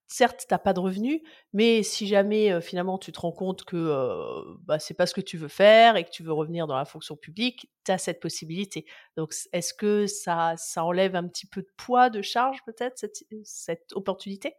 certes, 0.07 0.45
tu 0.49 0.55
pas 0.57 0.73
de 0.73 0.79
revenus, 0.79 1.21
mais 1.53 1.83
si 1.83 2.07
jamais, 2.07 2.59
finalement 2.61 2.97
tu 2.97 3.11
te 3.11 3.19
rends 3.19 3.31
compte 3.31 3.65
que, 3.65 3.75
heu, 3.75 4.57
bah, 4.63 4.79
c'est 4.79 4.93
pas 4.93 5.05
ce 5.05 5.13
que 5.13 5.21
tu 5.21 5.37
veux 5.37 5.47
faire 5.47 5.97
et 5.97 6.03
que 6.03 6.09
tu 6.09 6.23
veux 6.23 6.33
revenir 6.33 6.67
dans 6.67 6.77
la 6.77 6.85
fonction 6.85 7.15
publique, 7.15 7.69
tu 7.85 7.91
as 7.91 7.97
cette 7.97 8.19
possibilité. 8.19 8.85
Donc 9.17 9.33
est-ce 9.53 9.73
que 9.73 10.07
ça 10.07 10.55
ça 10.57 10.83
enlève 10.83 11.15
un 11.15 11.27
petit 11.27 11.45
peu 11.47 11.61
de 11.61 11.69
poids, 11.77 12.09
de 12.09 12.21
charge 12.21 12.59
peut-être 12.65 12.97
cette 12.97 13.25
cette 13.43 13.93
opportunité? 13.93 14.55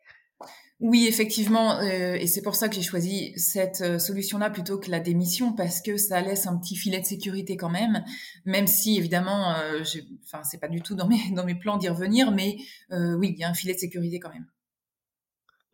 Oui, 0.80 1.06
effectivement, 1.08 1.80
euh, 1.80 2.14
et 2.14 2.28
c'est 2.28 2.42
pour 2.42 2.54
ça 2.54 2.68
que 2.68 2.76
j'ai 2.76 2.82
choisi 2.82 3.32
cette 3.36 3.80
euh, 3.80 3.98
solution-là 3.98 4.48
plutôt 4.48 4.78
que 4.78 4.90
la 4.92 5.00
démission 5.00 5.52
parce 5.52 5.82
que 5.82 5.96
ça 5.96 6.20
laisse 6.20 6.46
un 6.46 6.56
petit 6.56 6.76
filet 6.76 7.00
de 7.00 7.04
sécurité 7.06 7.56
quand 7.56 7.68
même, 7.68 8.04
même 8.44 8.68
si 8.68 8.96
évidemment, 8.96 9.56
euh, 9.56 9.82
enfin 10.24 10.44
c'est 10.44 10.60
pas 10.60 10.68
du 10.68 10.80
tout 10.80 10.94
dans 10.94 11.08
mes 11.08 11.30
dans 11.32 11.44
mes 11.44 11.56
plans 11.56 11.78
d'y 11.78 11.88
revenir, 11.88 12.30
mais 12.30 12.58
euh, 12.92 13.16
oui, 13.16 13.34
il 13.36 13.40
y 13.40 13.44
a 13.44 13.48
un 13.50 13.54
filet 13.54 13.74
de 13.74 13.78
sécurité 13.80 14.20
quand 14.20 14.30
même. 14.32 14.46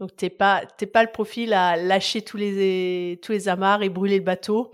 Donc 0.00 0.16
t'es 0.16 0.30
pas 0.30 0.62
t'es 0.76 0.86
pas 0.86 1.02
le 1.02 1.10
profil 1.10 1.52
à 1.52 1.76
lâcher 1.76 2.22
tous 2.22 2.36
les 2.36 3.18
tous 3.22 3.32
les 3.32 3.48
amarres 3.48 3.82
et 3.82 3.88
brûler 3.88 4.18
le 4.18 4.24
bateau. 4.24 4.72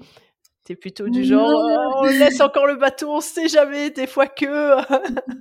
T'es 0.64 0.76
plutôt 0.76 1.08
du 1.08 1.24
genre 1.24 1.50
oh, 1.52 2.00
on 2.02 2.06
laisse 2.06 2.40
encore 2.40 2.66
le 2.66 2.76
bateau, 2.76 3.10
on 3.10 3.20
sait 3.20 3.48
jamais 3.48 3.90
des 3.90 4.06
fois 4.06 4.26
que. 4.26 4.76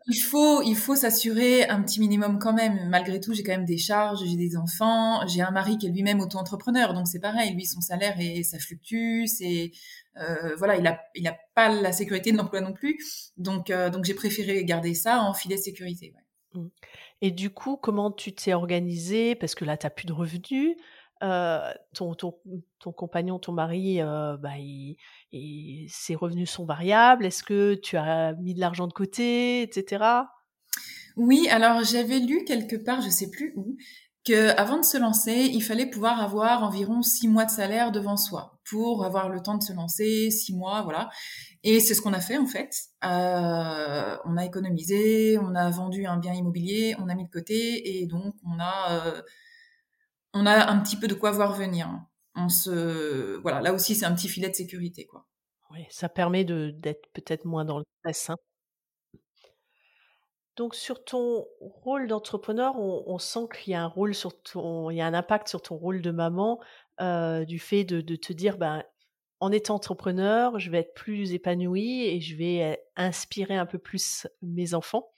il 0.07 0.19
faut 0.19 0.61
il 0.63 0.75
faut 0.75 0.95
s'assurer 0.95 1.65
un 1.67 1.81
petit 1.83 1.99
minimum 1.99 2.39
quand 2.39 2.53
même. 2.53 2.89
Malgré 2.89 3.19
tout, 3.19 3.33
j'ai 3.33 3.43
quand 3.43 3.51
même 3.51 3.65
des 3.65 3.77
charges, 3.77 4.23
j'ai 4.25 4.37
des 4.37 4.57
enfants, 4.57 5.25
j'ai 5.27 5.41
un 5.41 5.51
mari 5.51 5.77
qui 5.77 5.87
est 5.87 5.91
lui-même 5.91 6.19
auto-entrepreneur, 6.19 6.93
donc 6.93 7.07
c'est 7.07 7.19
pareil. 7.19 7.53
Lui, 7.53 7.65
son 7.65 7.81
salaire 7.81 8.15
et 8.19 8.43
ça 8.43 8.57
fluctue, 8.59 9.25
c'est 9.27 9.71
euh, 10.17 10.55
voilà, 10.57 10.77
il 10.77 10.87
a 10.87 10.99
il 11.15 11.27
a 11.27 11.37
pas 11.53 11.69
la 11.69 11.91
sécurité 11.91 12.31
de 12.31 12.37
l'emploi 12.37 12.61
non 12.61 12.73
plus, 12.73 13.31
donc 13.37 13.69
euh, 13.69 13.89
donc 13.89 14.05
j'ai 14.05 14.13
préféré 14.15 14.63
garder 14.65 14.93
ça 14.93 15.21
en 15.21 15.33
filet 15.33 15.57
sécurité. 15.57 16.13
Ouais. 16.15 16.61
Mmh. 16.61 16.67
Et 17.21 17.31
du 17.31 17.49
coup, 17.49 17.77
comment 17.77 18.11
tu 18.11 18.33
t'es 18.33 18.53
organisé 18.53 19.35
Parce 19.35 19.55
que 19.55 19.65
là, 19.65 19.77
tu 19.77 19.85
n'as 19.85 19.89
plus 19.89 20.05
de 20.05 20.13
revenus. 20.13 20.75
Euh, 21.21 21.73
ton, 21.93 22.15
ton, 22.15 22.91
compagnon, 22.93 23.39
ton 23.39 23.51
mari, 23.51 24.01
euh, 24.01 24.37
bah, 24.37 24.53
ses 25.31 26.15
revenus 26.15 26.49
sont 26.49 26.65
variables. 26.65 27.25
Est-ce 27.25 27.43
que 27.43 27.75
tu 27.75 27.97
as 27.97 28.33
mis 28.35 28.53
de 28.53 28.61
l'argent 28.61 28.87
de 28.87 28.93
côté, 28.93 29.61
etc. 29.61 30.05
Oui, 31.17 31.49
alors 31.49 31.83
j'avais 31.83 32.19
lu 32.19 32.45
quelque 32.45 32.77
part, 32.77 33.01
je 33.01 33.09
sais 33.09 33.29
plus 33.29 33.51
où, 33.57 33.75
que 34.25 34.55
avant 34.57 34.77
de 34.77 34.85
se 34.85 34.97
lancer, 34.97 35.49
il 35.51 35.61
fallait 35.61 35.89
pouvoir 35.89 36.21
avoir 36.21 36.63
environ 36.63 37.01
six 37.01 37.27
mois 37.27 37.43
de 37.43 37.51
salaire 37.51 37.91
devant 37.91 38.15
soi 38.15 38.59
pour 38.69 39.03
avoir 39.03 39.27
le 39.27 39.41
temps 39.41 39.57
de 39.57 39.63
se 39.63 39.73
lancer, 39.73 40.31
six 40.31 40.55
mois, 40.55 40.83
voilà. 40.83 41.09
Et 41.63 41.79
c'est 41.81 41.93
ce 41.93 42.01
qu'on 42.01 42.13
a 42.13 42.21
fait 42.21 42.37
en 42.37 42.45
fait. 42.45 42.73
Euh, 43.03 44.17
on 44.25 44.37
a 44.37 44.45
économisé, 44.45 45.37
on 45.39 45.55
a 45.55 45.69
vendu 45.69 46.05
un 46.05 46.17
bien 46.17 46.33
immobilier, 46.33 46.95
on 46.99 47.09
a 47.09 47.15
mis 47.15 47.25
de 47.25 47.29
côté 47.29 47.99
et 47.99 48.05
donc 48.05 48.33
on 48.45 48.59
a 48.59 49.05
euh, 49.07 49.21
on 50.33 50.45
a 50.45 50.69
un 50.71 50.79
petit 50.79 50.95
peu 50.95 51.07
de 51.07 51.15
quoi 51.15 51.31
voir 51.31 51.53
venir. 51.53 51.89
On 52.35 52.47
se 52.47 53.37
voilà, 53.41 53.61
là 53.61 53.73
aussi 53.73 53.95
c'est 53.95 54.05
un 54.05 54.15
petit 54.15 54.29
filet 54.29 54.49
de 54.49 54.55
sécurité 54.55 55.05
quoi. 55.05 55.25
Oui, 55.71 55.85
ça 55.89 56.07
permet 56.07 56.45
de 56.45 56.71
d'être 56.71 57.11
peut-être 57.13 57.45
moins 57.45 57.65
dans 57.65 57.79
le 57.79 57.85
stress. 57.99 58.29
Hein. 58.29 58.37
Donc 60.55 60.75
sur 60.75 61.03
ton 61.03 61.45
rôle 61.59 62.07
d'entrepreneur, 62.07 62.77
on, 62.77 63.03
on 63.07 63.17
sent 63.17 63.47
qu'il 63.53 63.71
y 63.73 63.75
a 63.75 63.83
un 63.83 63.87
rôle 63.87 64.13
sur 64.13 64.41
ton, 64.41 64.89
il 64.89 64.97
y 64.97 65.01
a 65.01 65.05
un 65.05 65.13
impact 65.13 65.47
sur 65.47 65.61
ton 65.61 65.75
rôle 65.75 66.01
de 66.01 66.11
maman 66.11 66.59
euh, 67.01 67.45
du 67.45 67.59
fait 67.59 67.85
de, 67.85 68.01
de 68.01 68.15
te 68.15 68.33
dire 68.33 68.57
ben 68.57 68.83
en 69.39 69.51
étant 69.51 69.75
entrepreneur, 69.75 70.59
je 70.59 70.69
vais 70.69 70.79
être 70.79 70.93
plus 70.93 71.33
épanouie 71.33 72.03
et 72.03 72.19
je 72.21 72.35
vais 72.35 72.83
inspirer 72.95 73.55
un 73.55 73.65
peu 73.65 73.77
plus 73.77 74.27
mes 74.41 74.73
enfants. 74.73 75.09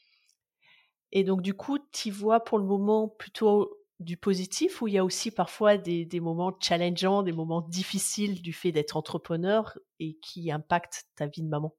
Et 1.12 1.24
donc, 1.24 1.42
du 1.42 1.54
coup, 1.54 1.78
tu 1.92 2.12
vois 2.12 2.44
pour 2.44 2.58
le 2.58 2.66
moment 2.66 3.08
plutôt 3.08 3.78
du 4.00 4.18
positif 4.18 4.82
ou 4.82 4.88
il 4.88 4.94
y 4.96 4.98
a 4.98 5.06
aussi 5.06 5.30
parfois 5.32 5.78
des, 5.78 6.06
des 6.06 6.20
moments 6.20 6.54
challengeants, 6.60 7.24
des 7.24 7.34
moments 7.34 7.62
difficiles 7.62 8.42
du 8.42 8.54
fait 8.54 8.72
d'être 8.72 8.98
entrepreneur 8.98 9.78
et 10.00 10.18
qui 10.22 10.52
impactent 10.52 11.06
ta 11.16 11.28
vie 11.28 11.44
de 11.44 11.50
maman? 11.50 11.76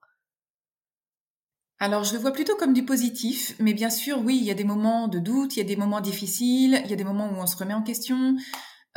Alors, 1.79 2.05
je 2.05 2.13
le 2.13 2.21
vois 2.21 2.31
plutôt 2.33 2.55
comme 2.57 2.75
du 2.75 2.85
positif, 2.85 3.57
mais 3.59 3.75
bien 3.75 3.91
sûr, 3.91 4.21
oui, 4.21 4.37
il 4.37 4.45
y 4.45 4.53
a 4.53 4.55
des 4.55 4.63
moments 4.63 5.09
de 5.09 5.19
doute, 5.19 5.57
il 5.57 5.59
y 5.59 5.63
a 5.63 5.65
des 5.65 5.75
moments 5.75 6.01
difficiles, 6.01 6.81
il 6.85 6.91
y 6.91 6.93
a 6.93 6.97
des 6.97 7.03
moments 7.03 7.29
où 7.29 7.35
on 7.35 7.47
se 7.47 7.57
remet 7.57 7.75
en 7.75 7.83
question, 7.83 8.37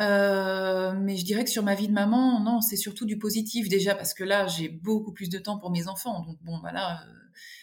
euh, 0.02 0.94
mais 0.94 1.16
je 1.16 1.24
dirais 1.24 1.44
que 1.44 1.50
sur 1.50 1.64
ma 1.64 1.75
vie 1.75 1.88
de 1.88 1.94
maman, 1.94 2.40
non, 2.42 2.62
c'est 2.62 2.75
surtout 2.75 3.06
du 3.06 3.18
positif 3.18 3.70
déjà 3.70 3.96
parce 3.96 4.14
que 4.14 4.24
là, 4.24 4.48
j'ai 4.48 4.70
beaucoup 4.70 5.14
plus 5.14 5.30
de 5.30 5.40
temps 5.40 5.58
pour 5.58 5.72
mes 5.72 5.88
enfants. 5.88 6.22
Donc 6.24 6.38
bon, 6.44 6.60
voilà. 6.60 7.02
Euh, 7.04 7.14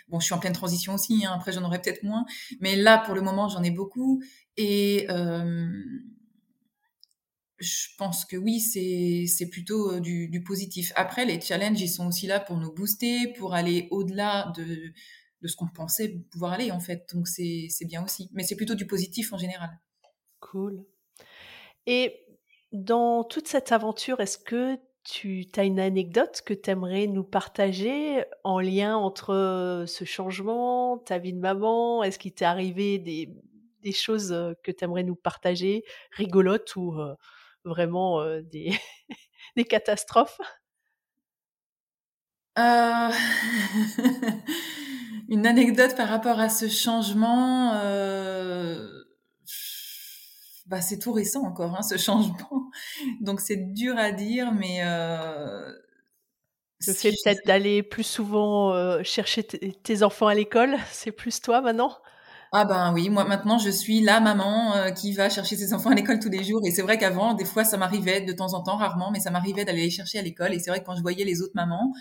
bon, 0.08 0.20
je 0.20 0.24
suis 0.26 0.34
en 0.34 0.38
pleine 0.38 0.52
transition 0.52 0.94
aussi. 0.94 1.24
Hein, 1.26 1.32
après, 1.34 1.52
j'en 1.52 1.64
aurai 1.64 1.80
peut-être 1.80 2.02
moins, 2.02 2.24
mais 2.60 2.76
là, 2.76 2.98
pour 2.98 3.14
le 3.14 3.20
moment, 3.20 3.48
j'en 3.48 3.62
ai 3.62 3.70
beaucoup. 3.70 4.22
Et 4.56 5.06
euh, 5.10 5.70
je 7.58 7.88
pense 7.98 8.24
que 8.24 8.36
oui, 8.36 8.60
c'est 8.60 9.46
plutôt 9.50 10.00
du, 10.00 10.42
positif. 10.44 10.92
Après, 10.96 11.24
les 11.24 11.40
challenges, 11.40 11.80
ils 11.80 11.88
sont 11.88 12.06
aussi 12.06 12.26
là 12.26 12.40
pour 12.40 12.56
nous 12.56 12.72
booster, 12.72 13.32
pour 13.38 13.54
aller 13.54 13.88
au-delà 13.90 14.52
de 14.56 14.92
de 15.42 15.48
ce 15.48 15.56
qu'on 15.56 15.66
pensait 15.66 16.20
pouvoir 16.30 16.52
aller 16.52 16.70
en 16.70 16.78
fait. 16.78 17.04
Donc 17.12 17.26
c'est 17.28 17.66
c'est 17.68 17.84
bien 17.84 18.04
aussi. 18.04 18.30
Mais 18.32 18.44
c'est 18.44 18.56
plutôt 18.56 18.76
du 18.76 18.86
positif 18.86 19.32
en 19.32 19.38
général. 19.38 19.70
Cool. 20.40 20.84
Et 21.86 22.21
dans 22.72 23.24
toute 23.24 23.48
cette 23.48 23.72
aventure, 23.72 24.20
est-ce 24.20 24.38
que 24.38 24.78
tu 25.04 25.46
as 25.56 25.64
une 25.64 25.80
anecdote 25.80 26.42
que 26.44 26.54
tu 26.54 26.70
aimerais 26.70 27.06
nous 27.06 27.24
partager 27.24 28.24
en 28.44 28.60
lien 28.60 28.96
entre 28.96 29.84
ce 29.86 30.04
changement, 30.04 30.98
ta 30.98 31.18
vie 31.18 31.32
de 31.32 31.38
maman? 31.38 32.02
Est-ce 32.02 32.18
qu'il 32.18 32.32
t'est 32.32 32.44
arrivé 32.44 32.98
des, 32.98 33.92
choses 33.92 34.34
que 34.62 34.70
tu 34.70 34.84
aimerais 34.84 35.02
nous 35.02 35.16
partager, 35.16 35.84
rigolotes 36.12 36.76
ou 36.76 36.94
vraiment 37.64 38.24
des, 38.42 38.78
catastrophes? 39.68 40.40
Euh... 42.58 43.10
Une 45.28 45.46
anecdote 45.46 45.96
par 45.96 46.08
rapport 46.08 46.38
à 46.38 46.48
ce 46.48 46.68
changement. 46.68 47.72
Bah, 50.66 50.80
c'est 50.80 50.98
tout 50.98 51.12
récent 51.12 51.42
encore, 51.42 51.74
hein, 51.76 51.82
ce 51.82 51.96
changement. 51.96 52.70
Donc 53.20 53.40
c'est 53.40 53.72
dur 53.72 53.96
à 53.98 54.12
dire, 54.12 54.52
mais 54.52 54.80
euh, 54.84 55.72
le 56.86 56.92
fait 56.94 57.10
peut-être 57.10 57.46
d'aller 57.46 57.82
plus 57.82 58.04
souvent 58.04 58.72
euh, 58.72 59.02
chercher 59.02 59.44
tes 59.44 60.02
enfants 60.02 60.26
à 60.26 60.34
l'école, 60.34 60.76
c'est 60.92 61.12
plus 61.12 61.40
toi 61.40 61.60
maintenant? 61.60 61.96
Ah 62.54 62.66
ben 62.66 62.92
oui, 62.92 63.08
moi 63.08 63.24
maintenant 63.24 63.56
je 63.56 63.70
suis 63.70 64.02
la 64.02 64.20
maman 64.20 64.74
euh, 64.74 64.90
qui 64.90 65.14
va 65.14 65.30
chercher 65.30 65.56
ses 65.56 65.72
enfants 65.72 65.88
à 65.90 65.94
l'école 65.94 66.18
tous 66.18 66.28
les 66.28 66.44
jours. 66.44 66.60
Et 66.66 66.70
c'est 66.70 66.82
vrai 66.82 66.98
qu'avant, 66.98 67.32
des 67.32 67.46
fois, 67.46 67.64
ça 67.64 67.78
m'arrivait 67.78 68.20
de 68.20 68.32
temps 68.32 68.52
en 68.52 68.62
temps, 68.62 68.76
rarement, 68.76 69.10
mais 69.10 69.20
ça 69.20 69.30
m'arrivait 69.30 69.64
d'aller 69.64 69.84
les 69.84 69.90
chercher 69.90 70.18
à 70.18 70.22
l'école. 70.22 70.52
Et 70.52 70.58
c'est 70.58 70.70
vrai 70.70 70.80
que 70.80 70.84
quand 70.84 70.96
je 70.96 71.00
voyais 71.00 71.24
les 71.24 71.40
autres 71.40 71.54
mamans, 71.54 71.92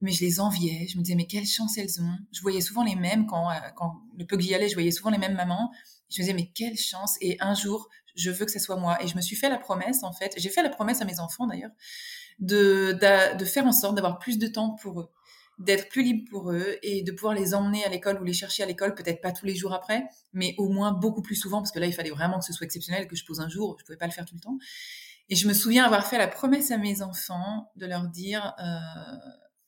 mais 0.00 0.12
je 0.12 0.24
les 0.24 0.40
enviais. 0.40 0.86
Je 0.88 0.96
me 0.98 1.02
disais 1.02 1.14
mais 1.14 1.26
quelle 1.26 1.46
chance 1.46 1.76
elles 1.78 2.00
ont. 2.00 2.16
Je 2.32 2.40
voyais 2.40 2.60
souvent 2.60 2.84
les 2.84 2.96
mêmes 2.96 3.26
quand, 3.26 3.50
euh, 3.50 3.54
quand 3.76 4.02
le 4.18 4.24
peu 4.24 4.36
que 4.36 4.42
j'y 4.42 4.54
allais, 4.54 4.68
je 4.68 4.74
voyais 4.74 4.90
souvent 4.90 5.10
les 5.10 5.18
mêmes 5.18 5.36
mamans. 5.36 5.70
Je 6.12 6.20
me 6.20 6.24
disais 6.24 6.34
mais 6.34 6.50
quelle 6.54 6.76
chance. 6.76 7.16
Et 7.20 7.36
un 7.40 7.54
jour, 7.54 7.88
je 8.14 8.30
veux 8.30 8.44
que 8.44 8.52
ce 8.52 8.58
soit 8.58 8.76
moi. 8.76 9.02
Et 9.02 9.08
je 9.08 9.16
me 9.16 9.20
suis 9.20 9.36
fait 9.36 9.48
la 9.48 9.58
promesse, 9.58 10.02
en 10.02 10.12
fait, 10.12 10.34
j'ai 10.36 10.50
fait 10.50 10.62
la 10.62 10.68
promesse 10.68 11.00
à 11.00 11.04
mes 11.04 11.20
enfants 11.20 11.46
d'ailleurs, 11.46 11.70
de, 12.38 12.98
de, 13.38 13.44
faire 13.44 13.66
en 13.66 13.72
sorte 13.72 13.94
d'avoir 13.94 14.18
plus 14.18 14.38
de 14.38 14.46
temps 14.46 14.70
pour 14.70 15.00
eux, 15.00 15.08
d'être 15.58 15.88
plus 15.88 16.02
libre 16.02 16.28
pour 16.30 16.52
eux 16.52 16.76
et 16.82 17.02
de 17.02 17.12
pouvoir 17.12 17.34
les 17.34 17.54
emmener 17.54 17.84
à 17.84 17.88
l'école 17.88 18.20
ou 18.20 18.24
les 18.24 18.32
chercher 18.32 18.62
à 18.62 18.66
l'école, 18.66 18.94
peut-être 18.94 19.20
pas 19.20 19.32
tous 19.32 19.46
les 19.46 19.54
jours 19.54 19.72
après, 19.72 20.04
mais 20.32 20.54
au 20.58 20.68
moins 20.68 20.92
beaucoup 20.92 21.22
plus 21.22 21.36
souvent, 21.36 21.58
parce 21.58 21.72
que 21.72 21.78
là, 21.78 21.86
il 21.86 21.92
fallait 21.92 22.10
vraiment 22.10 22.38
que 22.38 22.44
ce 22.44 22.52
soit 22.52 22.64
exceptionnel, 22.64 23.06
que 23.06 23.16
je 23.16 23.24
pose 23.24 23.40
un 23.40 23.48
jour, 23.48 23.76
je 23.78 23.84
pouvais 23.84 23.98
pas 23.98 24.06
le 24.06 24.12
faire 24.12 24.24
tout 24.24 24.34
le 24.34 24.40
temps. 24.40 24.58
Et 25.28 25.36
je 25.36 25.48
me 25.48 25.54
souviens 25.54 25.84
avoir 25.84 26.06
fait 26.06 26.18
la 26.18 26.28
promesse 26.28 26.70
à 26.70 26.78
mes 26.78 27.00
enfants 27.00 27.70
de 27.76 27.86
leur 27.86 28.08
dire, 28.08 28.54
euh, 28.58 28.64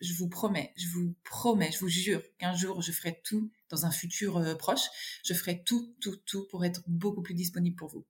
je 0.00 0.12
vous 0.14 0.28
promets, 0.28 0.72
je 0.76 0.88
vous 0.88 1.14
promets, 1.24 1.70
je 1.72 1.78
vous 1.78 1.88
jure 1.88 2.22
qu'un 2.38 2.54
jour 2.54 2.82
je 2.82 2.92
ferai 2.92 3.20
tout 3.24 3.50
dans 3.70 3.86
un 3.86 3.90
futur 3.90 4.38
euh, 4.38 4.54
proche, 4.54 4.86
je 5.24 5.34
ferai 5.34 5.62
tout, 5.62 5.94
tout, 6.00 6.16
tout 6.26 6.46
pour 6.50 6.64
être 6.64 6.82
beaucoup 6.86 7.22
plus 7.22 7.34
disponible 7.34 7.76
pour 7.76 7.88
vous. 7.88 8.04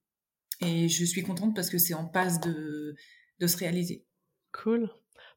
Et 0.61 0.89
je 0.89 1.05
suis 1.05 1.23
contente 1.23 1.55
parce 1.55 1.69
que 1.69 1.77
c'est 1.77 1.93
en 1.93 2.05
passe 2.05 2.39
de, 2.39 2.95
de 3.39 3.47
se 3.47 3.57
réaliser. 3.57 4.05
Cool. 4.51 4.89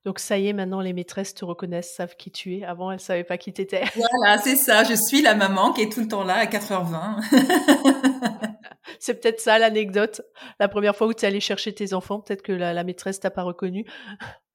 Donc 0.04 0.20
ça 0.20 0.38
y 0.38 0.46
est, 0.46 0.52
maintenant 0.52 0.80
les 0.80 0.92
maîtresses 0.92 1.34
te 1.34 1.44
reconnaissent, 1.44 1.94
savent 1.94 2.16
qui 2.16 2.30
tu 2.30 2.56
es. 2.56 2.64
Avant, 2.64 2.90
elles 2.90 3.00
savaient 3.00 3.24
pas 3.24 3.36
qui 3.36 3.52
t'étais. 3.52 3.84
Voilà, 3.96 4.38
c'est 4.38 4.56
ça. 4.56 4.84
Je 4.84 4.94
suis 4.94 5.22
la 5.22 5.34
maman 5.34 5.72
qui 5.72 5.82
est 5.82 5.92
tout 5.92 6.00
le 6.00 6.08
temps 6.08 6.24
là 6.24 6.34
à 6.34 6.46
4h20. 6.46 8.56
c'est 9.00 9.20
peut-être 9.20 9.40
ça 9.40 9.58
l'anecdote. 9.58 10.22
La 10.60 10.68
première 10.68 10.94
fois 10.94 11.08
où 11.08 11.14
tu 11.14 11.24
es 11.24 11.28
allée 11.28 11.40
chercher 11.40 11.74
tes 11.74 11.94
enfants, 11.94 12.20
peut-être 12.20 12.42
que 12.42 12.52
la, 12.52 12.72
la 12.72 12.84
maîtresse 12.84 13.20
t'a 13.20 13.30
pas 13.30 13.42
reconnu. 13.42 13.84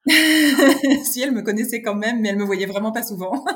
Si 0.07 1.21
elle 1.21 1.31
me 1.31 1.41
connaissait 1.41 1.81
quand 1.81 1.95
même, 1.95 2.21
mais 2.21 2.29
elle 2.29 2.37
me 2.37 2.43
voyait 2.43 2.65
vraiment 2.65 2.91
pas 2.91 3.03
souvent. 3.03 3.43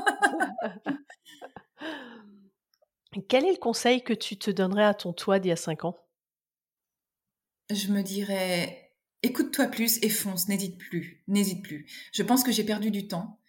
Quel 3.28 3.46
est 3.46 3.52
le 3.52 3.58
conseil 3.58 4.04
que 4.04 4.14
tu 4.14 4.38
te 4.38 4.52
donnerais 4.52 4.86
à 4.86 4.94
ton 4.94 5.12
toi 5.14 5.40
d'il 5.40 5.50
y 5.50 5.52
a 5.52 5.56
5 5.56 5.86
ans? 5.86 5.98
Je 7.70 7.88
me 7.88 8.02
dirais, 8.02 8.94
écoute-toi 9.24 9.68
plus 9.68 10.00
et 10.04 10.10
fonce, 10.10 10.48
n'hésite 10.48 10.78
plus, 10.78 11.24
n'hésite 11.28 11.64
plus. 11.64 11.86
Je 12.14 12.24
pense 12.24 12.44
que 12.44 12.52
j'ai 12.52 12.64
perdu 12.64 12.92
du 12.92 13.08
temps 13.08 13.40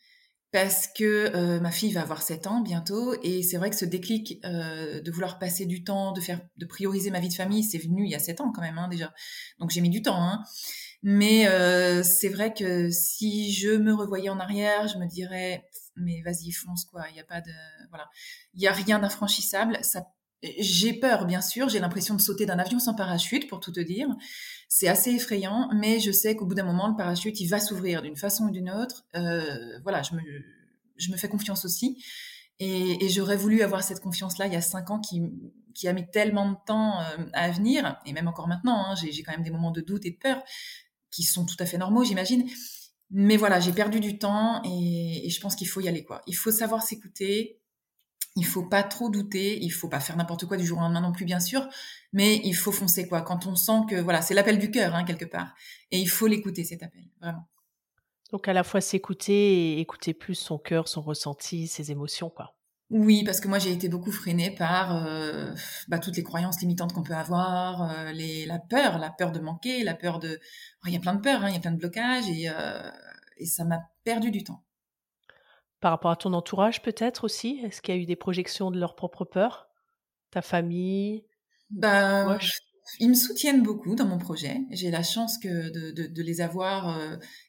parce 0.50 0.88
que 0.88 1.30
euh, 1.36 1.60
ma 1.60 1.70
fille 1.70 1.92
va 1.92 2.00
avoir 2.00 2.22
7 2.22 2.46
ans 2.46 2.60
bientôt 2.62 3.14
et 3.22 3.42
c'est 3.42 3.58
vrai 3.58 3.68
que 3.70 3.76
ce 3.76 3.84
déclic 3.84 4.40
euh, 4.44 5.00
de 5.02 5.10
vouloir 5.10 5.38
passer 5.38 5.66
du 5.66 5.84
temps, 5.84 6.12
de 6.12 6.20
faire, 6.20 6.40
de 6.56 6.64
prioriser 6.64 7.10
ma 7.10 7.20
vie 7.20 7.28
de 7.28 7.34
famille, 7.34 7.62
c'est 7.62 7.78
venu 7.78 8.04
il 8.04 8.10
y 8.10 8.14
a 8.14 8.18
7 8.18 8.40
ans 8.40 8.50
quand 8.50 8.62
même 8.62 8.78
hein, 8.78 8.88
déjà. 8.88 9.12
Donc 9.58 9.70
j'ai 9.70 9.82
mis 9.82 9.90
du 9.90 10.02
temps. 10.02 10.20
Hein. 10.20 10.42
Mais 11.02 11.48
euh, 11.48 12.02
c'est 12.02 12.28
vrai 12.28 12.52
que 12.52 12.90
si 12.90 13.52
je 13.52 13.70
me 13.70 13.94
revoyais 13.94 14.30
en 14.30 14.40
arrière, 14.40 14.88
je 14.88 14.98
me 14.98 15.06
dirais 15.06 15.64
mais 16.00 16.22
vas-y 16.22 16.52
fonce 16.52 16.84
quoi. 16.84 17.04
Il 17.10 17.16
y 17.16 17.20
a 17.20 17.24
pas 17.24 17.40
de 17.40 17.50
voilà, 17.90 18.08
il 18.54 18.62
y 18.62 18.66
a 18.66 18.72
rien 18.72 18.98
d'infranchissable. 18.98 19.78
J'ai 20.42 20.92
peur, 20.92 21.26
bien 21.26 21.40
sûr. 21.40 21.68
J'ai 21.68 21.80
l'impression 21.80 22.14
de 22.14 22.20
sauter 22.20 22.46
d'un 22.46 22.58
avion 22.58 22.78
sans 22.78 22.94
parachute, 22.94 23.48
pour 23.48 23.60
tout 23.60 23.72
te 23.72 23.80
dire. 23.80 24.08
C'est 24.68 24.88
assez 24.88 25.10
effrayant, 25.10 25.68
mais 25.74 25.98
je 25.98 26.12
sais 26.12 26.36
qu'au 26.36 26.46
bout 26.46 26.54
d'un 26.54 26.64
moment, 26.64 26.88
le 26.88 26.96
parachute, 26.96 27.40
il 27.40 27.48
va 27.48 27.58
s'ouvrir 27.58 28.02
d'une 28.02 28.16
façon 28.16 28.44
ou 28.44 28.50
d'une 28.50 28.70
autre. 28.70 29.04
Euh, 29.16 29.78
voilà, 29.82 30.02
je 30.02 30.14
me, 31.10 31.16
fais 31.16 31.28
confiance 31.28 31.64
aussi. 31.64 32.02
Et, 32.60 33.08
j'aurais 33.08 33.36
voulu 33.36 33.62
avoir 33.62 33.82
cette 33.82 34.00
confiance-là 34.00 34.46
il 34.46 34.52
y 34.52 34.56
a 34.56 34.60
cinq 34.60 34.90
ans 34.90 35.00
qui, 35.00 35.22
qui 35.74 35.88
a 35.88 35.92
mis 35.92 36.08
tellement 36.08 36.50
de 36.50 36.56
temps 36.66 37.00
euh, 37.00 37.24
à 37.32 37.50
venir, 37.50 37.96
et 38.06 38.12
même 38.12 38.28
encore 38.28 38.48
maintenant, 38.48 38.84
hein, 38.86 38.94
j'ai 38.94 39.22
quand 39.22 39.32
même 39.32 39.44
des 39.44 39.50
moments 39.50 39.70
de 39.70 39.80
doute 39.80 40.06
et 40.06 40.10
de 40.10 40.18
peur 40.18 40.42
qui 41.10 41.22
sont 41.22 41.46
tout 41.46 41.56
à 41.58 41.66
fait 41.66 41.78
normaux, 41.78 42.04
j'imagine. 42.04 42.48
Mais 43.10 43.36
voilà, 43.36 43.58
j'ai 43.60 43.72
perdu 43.72 44.00
du 44.00 44.18
temps 44.18 44.60
et, 44.64 45.28
je 45.30 45.40
pense 45.40 45.56
qu'il 45.56 45.68
faut 45.68 45.80
y 45.80 45.88
aller. 45.88 46.04
quoi. 46.04 46.20
Il 46.26 46.34
faut 46.34 46.50
savoir 46.50 46.82
s'écouter, 46.82 47.60
il 48.36 48.44
faut 48.44 48.64
pas 48.64 48.82
trop 48.82 49.08
douter, 49.08 49.58
il 49.62 49.70
faut 49.70 49.88
pas 49.88 50.00
faire 50.00 50.16
n'importe 50.16 50.46
quoi 50.46 50.56
du 50.56 50.66
jour 50.66 50.78
au 50.78 50.80
lendemain 50.82 51.00
non 51.00 51.12
plus 51.12 51.24
bien 51.24 51.40
sûr, 51.40 51.66
mais 52.12 52.40
il 52.44 52.54
faut 52.54 52.72
foncer 52.72 53.08
quoi. 53.08 53.22
Quand 53.22 53.46
on 53.46 53.56
sent 53.56 53.80
que 53.88 53.96
voilà, 53.96 54.22
c'est 54.22 54.34
l'appel 54.34 54.58
du 54.58 54.70
cœur 54.70 54.94
hein, 54.94 55.04
quelque 55.04 55.24
part, 55.24 55.54
et 55.90 55.98
il 55.98 56.08
faut 56.08 56.26
l'écouter 56.26 56.64
cet 56.64 56.82
appel 56.82 57.04
vraiment. 57.20 57.48
Donc 58.30 58.46
à 58.46 58.52
la 58.52 58.62
fois 58.62 58.82
s'écouter 58.82 59.72
et 59.72 59.80
écouter 59.80 60.12
plus 60.12 60.34
son 60.34 60.58
cœur, 60.58 60.86
son 60.86 61.00
ressenti, 61.00 61.66
ses 61.66 61.90
émotions 61.90 62.28
quoi. 62.28 62.57
Oui, 62.90 63.22
parce 63.22 63.40
que 63.40 63.48
moi 63.48 63.58
j'ai 63.58 63.70
été 63.72 63.88
beaucoup 63.88 64.10
freinée 64.10 64.50
par 64.50 65.04
euh, 65.06 65.52
bah, 65.88 65.98
toutes 65.98 66.16
les 66.16 66.22
croyances 66.22 66.60
limitantes 66.60 66.94
qu'on 66.94 67.02
peut 67.02 67.14
avoir, 67.14 67.82
euh, 67.90 68.12
les, 68.12 68.46
la 68.46 68.58
peur, 68.58 68.98
la 68.98 69.10
peur 69.10 69.30
de 69.30 69.40
manquer, 69.40 69.84
la 69.84 69.94
peur 69.94 70.18
de, 70.18 70.40
il 70.86 70.92
y 70.94 70.96
a 70.96 71.00
plein 71.00 71.14
de 71.14 71.20
peurs, 71.20 71.44
hein, 71.44 71.48
il 71.50 71.54
y 71.54 71.58
a 71.58 71.60
plein 71.60 71.72
de 71.72 71.76
blocages 71.76 72.28
et, 72.30 72.48
euh, 72.48 72.90
et 73.36 73.44
ça 73.44 73.64
m'a 73.66 73.80
perdu 74.04 74.30
du 74.30 74.42
temps. 74.42 74.64
Par 75.80 75.90
rapport 75.90 76.10
à 76.10 76.16
ton 76.16 76.32
entourage, 76.32 76.82
peut-être 76.82 77.24
aussi 77.24 77.60
Est-ce 77.62 77.82
qu'il 77.82 77.94
y 77.94 77.98
a 77.98 78.00
eu 78.00 78.06
des 78.06 78.16
projections 78.16 78.70
de 78.70 78.80
leur 78.80 78.96
propre 78.96 79.24
peur? 79.24 79.68
Ta 80.30 80.40
famille? 80.40 81.24
Bah, 81.70 82.38
Ils 83.00 83.10
me 83.10 83.14
soutiennent 83.14 83.62
beaucoup 83.62 83.94
dans 83.94 84.06
mon 84.06 84.18
projet. 84.18 84.62
J'ai 84.70 84.90
la 84.90 85.02
chance 85.02 85.36
que 85.38 85.70
de, 85.70 85.90
de, 85.90 86.06
de 86.06 86.22
les 86.22 86.40
avoir 86.40 86.98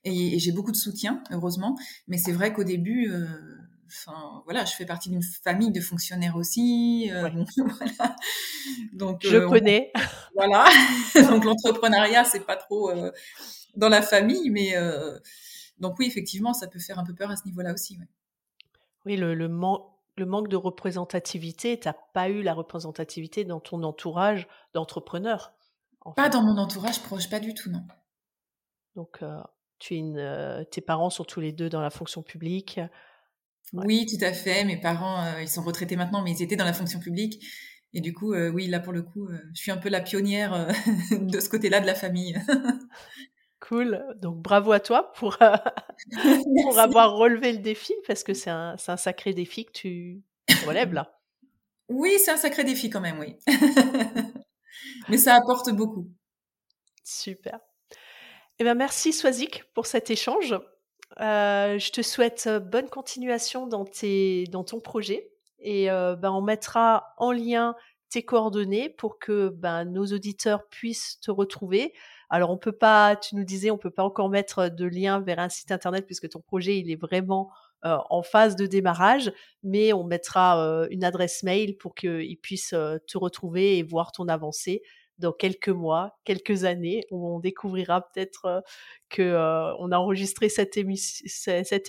et, 0.03 0.35
et 0.35 0.39
j'ai 0.39 0.51
beaucoup 0.51 0.71
de 0.71 0.77
soutien, 0.77 1.23
heureusement. 1.31 1.77
Mais 2.07 2.17
c'est 2.17 2.33
vrai 2.33 2.51
qu'au 2.53 2.65
début, 2.65 3.09
enfin 3.89 4.41
voilà, 4.45 4.65
je 4.65 4.73
fais 4.73 4.85
partie 4.85 5.09
d'une 5.09 5.21
famille 5.23 5.71
de 5.71 5.81
fonctionnaires 5.81 6.35
aussi. 6.35 7.09
Euh, 7.11 7.23
Ouais. 7.23 7.33
voilà. 7.57 8.15
Donc 8.93 9.21
Je 9.23 9.35
euh, 9.37 9.47
on- 9.47 9.49
connais. 9.51 9.91
voilà. 10.35 10.65
Donc 11.29 11.43
l'entrepreneuriat, 11.45 12.23
c'est 12.23 12.45
pas 12.45 12.55
trop 12.55 12.89
euh, 12.91 13.11
dans 13.75 13.89
la 13.89 14.01
famille, 14.01 14.49
mais 14.49 14.75
euh, 14.77 15.17
donc 15.79 15.97
oui, 15.99 16.07
effectivement, 16.07 16.53
ça 16.53 16.67
peut 16.67 16.79
faire 16.79 16.99
un 16.99 17.03
peu 17.05 17.13
peur 17.13 17.31
à 17.31 17.35
ce 17.35 17.45
niveau-là 17.45 17.73
aussi. 17.73 17.97
ouais. 17.97 18.07
Oui, 19.05 19.15
le, 19.17 19.33
le, 19.33 19.47
man- 19.47 19.79
le 20.17 20.25
manque 20.25 20.49
de 20.49 20.55
représentativité, 20.57 21.79
t'as 21.79 21.93
pas 22.13 22.29
eu 22.29 22.41
la 22.41 22.53
représentativité 22.53 23.45
dans 23.45 23.59
ton 23.59 23.81
entourage 23.83 24.47
d'entrepreneurs. 24.73 25.53
en 26.01 26.11
Pas 26.11 26.23
fait. 26.25 26.29
dans 26.31 26.41
mon 26.41 26.57
entourage 26.57 27.01
proche, 27.01 27.29
pas 27.29 27.39
du 27.39 27.53
tout, 27.53 27.69
non. 27.71 27.83
Donc, 28.95 29.21
tu 29.77 29.95
es 29.95 29.97
une, 29.99 30.65
tes 30.71 30.81
parents 30.81 31.09
sont 31.09 31.23
tous 31.23 31.39
les 31.39 31.53
deux 31.53 31.69
dans 31.69 31.79
la 31.81 31.89
fonction 31.89 32.21
publique. 32.21 32.81
Ouais. 33.73 33.85
Oui, 33.85 34.05
tout 34.05 34.23
à 34.23 34.33
fait. 34.33 34.63
Mes 34.63 34.77
parents, 34.77 35.23
euh, 35.23 35.41
ils 35.41 35.47
sont 35.47 35.61
retraités 35.61 35.95
maintenant, 35.95 36.21
mais 36.21 36.31
ils 36.31 36.41
étaient 36.41 36.55
dans 36.55 36.65
la 36.65 36.73
fonction 36.73 36.99
publique. 36.99 37.43
Et 37.93 38.01
du 38.01 38.13
coup, 38.13 38.33
euh, 38.33 38.49
oui, 38.49 38.67
là 38.67 38.79
pour 38.79 38.93
le 38.93 39.01
coup, 39.01 39.27
euh, 39.27 39.39
je 39.55 39.61
suis 39.61 39.71
un 39.71 39.77
peu 39.77 39.89
la 39.89 40.01
pionnière 40.01 40.67
de 41.11 41.39
ce 41.39 41.49
côté-là 41.49 41.79
de 41.79 41.85
la 41.85 41.95
famille. 41.95 42.39
Cool. 43.61 44.03
Donc, 44.15 44.37
bravo 44.37 44.71
à 44.71 44.79
toi 44.79 45.11
pour, 45.15 45.37
avoir 46.77 47.17
relevé 47.17 47.51
le 47.51 47.57
défi, 47.59 47.93
parce 48.07 48.23
que 48.23 48.33
c'est 48.33 48.49
un, 48.49 48.77
sacré 48.77 49.33
défi 49.33 49.65
que 49.65 49.71
tu 49.73 50.23
relèves 50.65 50.93
là. 50.93 51.19
Oui, 51.89 52.13
c'est 52.23 52.31
un 52.31 52.37
sacré 52.37 52.63
défi 52.63 52.89
quand 52.89 53.01
même, 53.01 53.19
oui. 53.19 53.35
Mais 55.09 55.17
ça 55.17 55.35
apporte 55.35 55.71
beaucoup. 55.71 56.09
Super. 57.03 57.59
Eh 58.59 58.63
ben, 58.63 58.75
merci 58.75 59.11
Swazik 59.11 59.65
pour 59.73 59.85
cet 59.85 60.09
échange. 60.09 60.55
Euh, 61.19 61.77
je 61.77 61.91
te 61.91 62.01
souhaite 62.01 62.45
euh, 62.47 62.59
bonne 62.59 62.87
continuation 62.87 63.67
dans, 63.67 63.85
tes, 63.85 64.45
dans 64.45 64.63
ton 64.63 64.79
projet 64.79 65.29
et 65.61 65.87
ben, 65.87 66.31
on 66.31 66.41
mettra 66.41 67.13
en 67.17 67.33
lien 67.33 67.75
tes 68.09 68.23
coordonnées 68.23 68.87
pour 68.87 69.19
que 69.19 69.49
ben, 69.49 69.83
nos 69.83 70.05
auditeurs 70.05 70.65
puissent 70.69 71.19
te 71.19 71.31
retrouver. 71.31 71.93
Alors 72.29 72.49
on 72.49 72.57
peut 72.57 72.71
pas, 72.71 73.17
tu 73.17 73.35
nous 73.35 73.43
disais, 73.43 73.69
on 73.69 73.77
peut 73.77 73.89
pas 73.89 74.05
encore 74.05 74.29
mettre 74.29 74.69
de 74.69 74.85
lien 74.85 75.19
vers 75.19 75.39
un 75.39 75.49
site 75.49 75.73
internet 75.73 76.05
puisque 76.05 76.29
ton 76.29 76.39
projet 76.39 76.77
il 76.77 76.89
est 76.89 76.95
vraiment 76.95 77.51
en 77.83 78.23
phase 78.23 78.55
de 78.55 78.67
démarrage, 78.67 79.33
mais 79.61 79.91
on 79.91 80.05
mettra 80.05 80.87
une 80.91 81.03
adresse 81.03 81.43
mail 81.43 81.75
pour 81.75 81.93
qu'ils 81.93 82.39
puissent 82.41 82.73
te 83.07 83.17
retrouver 83.17 83.79
et 83.79 83.83
voir 83.83 84.13
ton 84.13 84.29
avancée 84.29 84.81
dans 85.19 85.31
quelques 85.33 85.69
mois, 85.69 86.17
quelques 86.23 86.63
années, 86.63 87.03
où 87.11 87.27
on 87.35 87.39
découvrira 87.39 88.01
peut-être 88.01 88.45
euh, 88.45 88.61
que 89.09 89.21
euh, 89.21 89.73
on 89.79 89.91
a 89.91 89.97
enregistré 89.97 90.49
cet, 90.49 90.77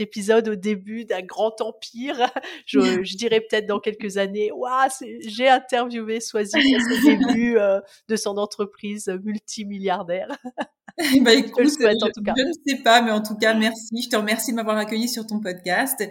épisode 0.00 0.48
au 0.48 0.54
début 0.56 1.04
d'un 1.04 1.22
grand 1.22 1.60
empire. 1.60 2.16
je, 2.66 3.02
je 3.04 3.16
dirais 3.16 3.40
peut-être 3.40 3.66
dans 3.66 3.80
quelques 3.80 4.16
années, 4.16 4.50
c'est- 4.90 5.20
j'ai 5.28 5.48
interviewé 5.48 6.20
Swazik 6.20 6.56
à 6.74 6.80
ses 6.80 7.16
débuts 7.16 7.58
euh, 7.58 7.80
de 8.08 8.16
son 8.16 8.36
entreprise 8.36 9.08
multimilliardaire. 9.22 10.28
Bah 10.38 10.56
Je 10.98 11.42
te 11.52 11.60
le 11.62 11.68
écoute, 11.68 11.70
souhaite 11.70 12.02
en 12.02 12.08
je, 12.08 12.12
tout 12.12 12.22
cas. 12.22 12.34
je 12.36 12.42
ne 12.42 12.52
sais 12.66 12.82
pas, 12.82 13.00
mais 13.02 13.10
en 13.12 13.22
tout 13.22 13.36
cas, 13.36 13.54
merci. 13.54 14.02
Je 14.02 14.08
te 14.08 14.16
remercie 14.16 14.50
de 14.50 14.56
m'avoir 14.56 14.76
accueilli 14.76 15.08
sur 15.08 15.26
ton 15.26 15.40
podcast. 15.40 16.02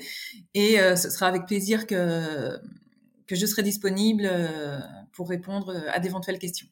Et 0.54 0.80
euh, 0.80 0.96
ce 0.96 1.10
sera 1.10 1.28
avec 1.28 1.46
plaisir 1.46 1.86
que, 1.86 2.58
que 3.28 3.36
je 3.36 3.46
serai 3.46 3.64
disponible 3.64 4.30
pour 5.12 5.30
répondre 5.30 5.76
à 5.92 6.00
d'éventuelles 6.00 6.40
questions. 6.40 6.68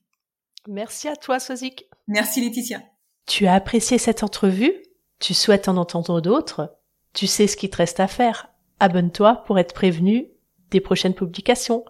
Merci 0.67 1.08
à 1.08 1.15
toi, 1.15 1.39
Swazik. 1.39 1.88
Merci 2.08 2.41
Laetitia. 2.41 2.82
Tu 3.25 3.47
as 3.47 3.53
apprécié 3.53 3.97
cette 3.97 4.23
entrevue? 4.23 4.73
Tu 5.19 5.34
souhaites 5.34 5.67
en 5.67 5.77
entendre 5.77 6.21
d'autres? 6.21 6.77
Tu 7.13 7.25
sais 7.25 7.47
ce 7.47 7.58
qu'il 7.58 7.69
te 7.69 7.77
reste 7.77 7.99
à 7.99 8.08
faire. 8.08 8.49
Abonne-toi 8.80 9.43
pour 9.45 9.58
être 9.58 9.73
prévenu 9.73 10.27
des 10.69 10.82
prochaines 10.82 11.15
publications. 11.15 11.84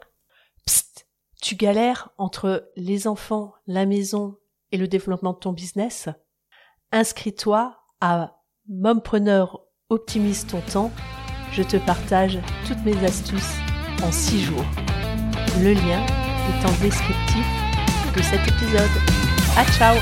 Psst 0.66 1.08
Tu 1.42 1.56
galères 1.56 2.10
entre 2.18 2.72
les 2.76 3.08
enfants, 3.08 3.54
la 3.66 3.86
maison 3.86 4.38
et 4.72 4.78
le 4.78 4.88
développement 4.88 5.34
de 5.34 5.40
ton 5.40 5.52
business? 5.52 6.08
Inscris-toi 6.92 7.78
à 8.00 8.38
Mompreneur 8.70 9.64
Optimise 9.90 10.46
ton 10.46 10.60
temps. 10.62 10.92
Je 11.54 11.64
te 11.64 11.78
partage 11.78 12.40
toutes 12.68 12.84
mes 12.84 13.06
astuces 13.06 13.56
en 14.04 14.12
6 14.12 14.42
jours. 14.42 14.66
Le 15.62 15.74
lien 15.74 16.06
est 16.06 16.66
en 16.66 16.82
descriptif 16.84 17.57
de 18.18 18.24
cet 18.24 18.48
épisode. 18.48 18.90
À 19.56 19.64
ciao 19.72 19.96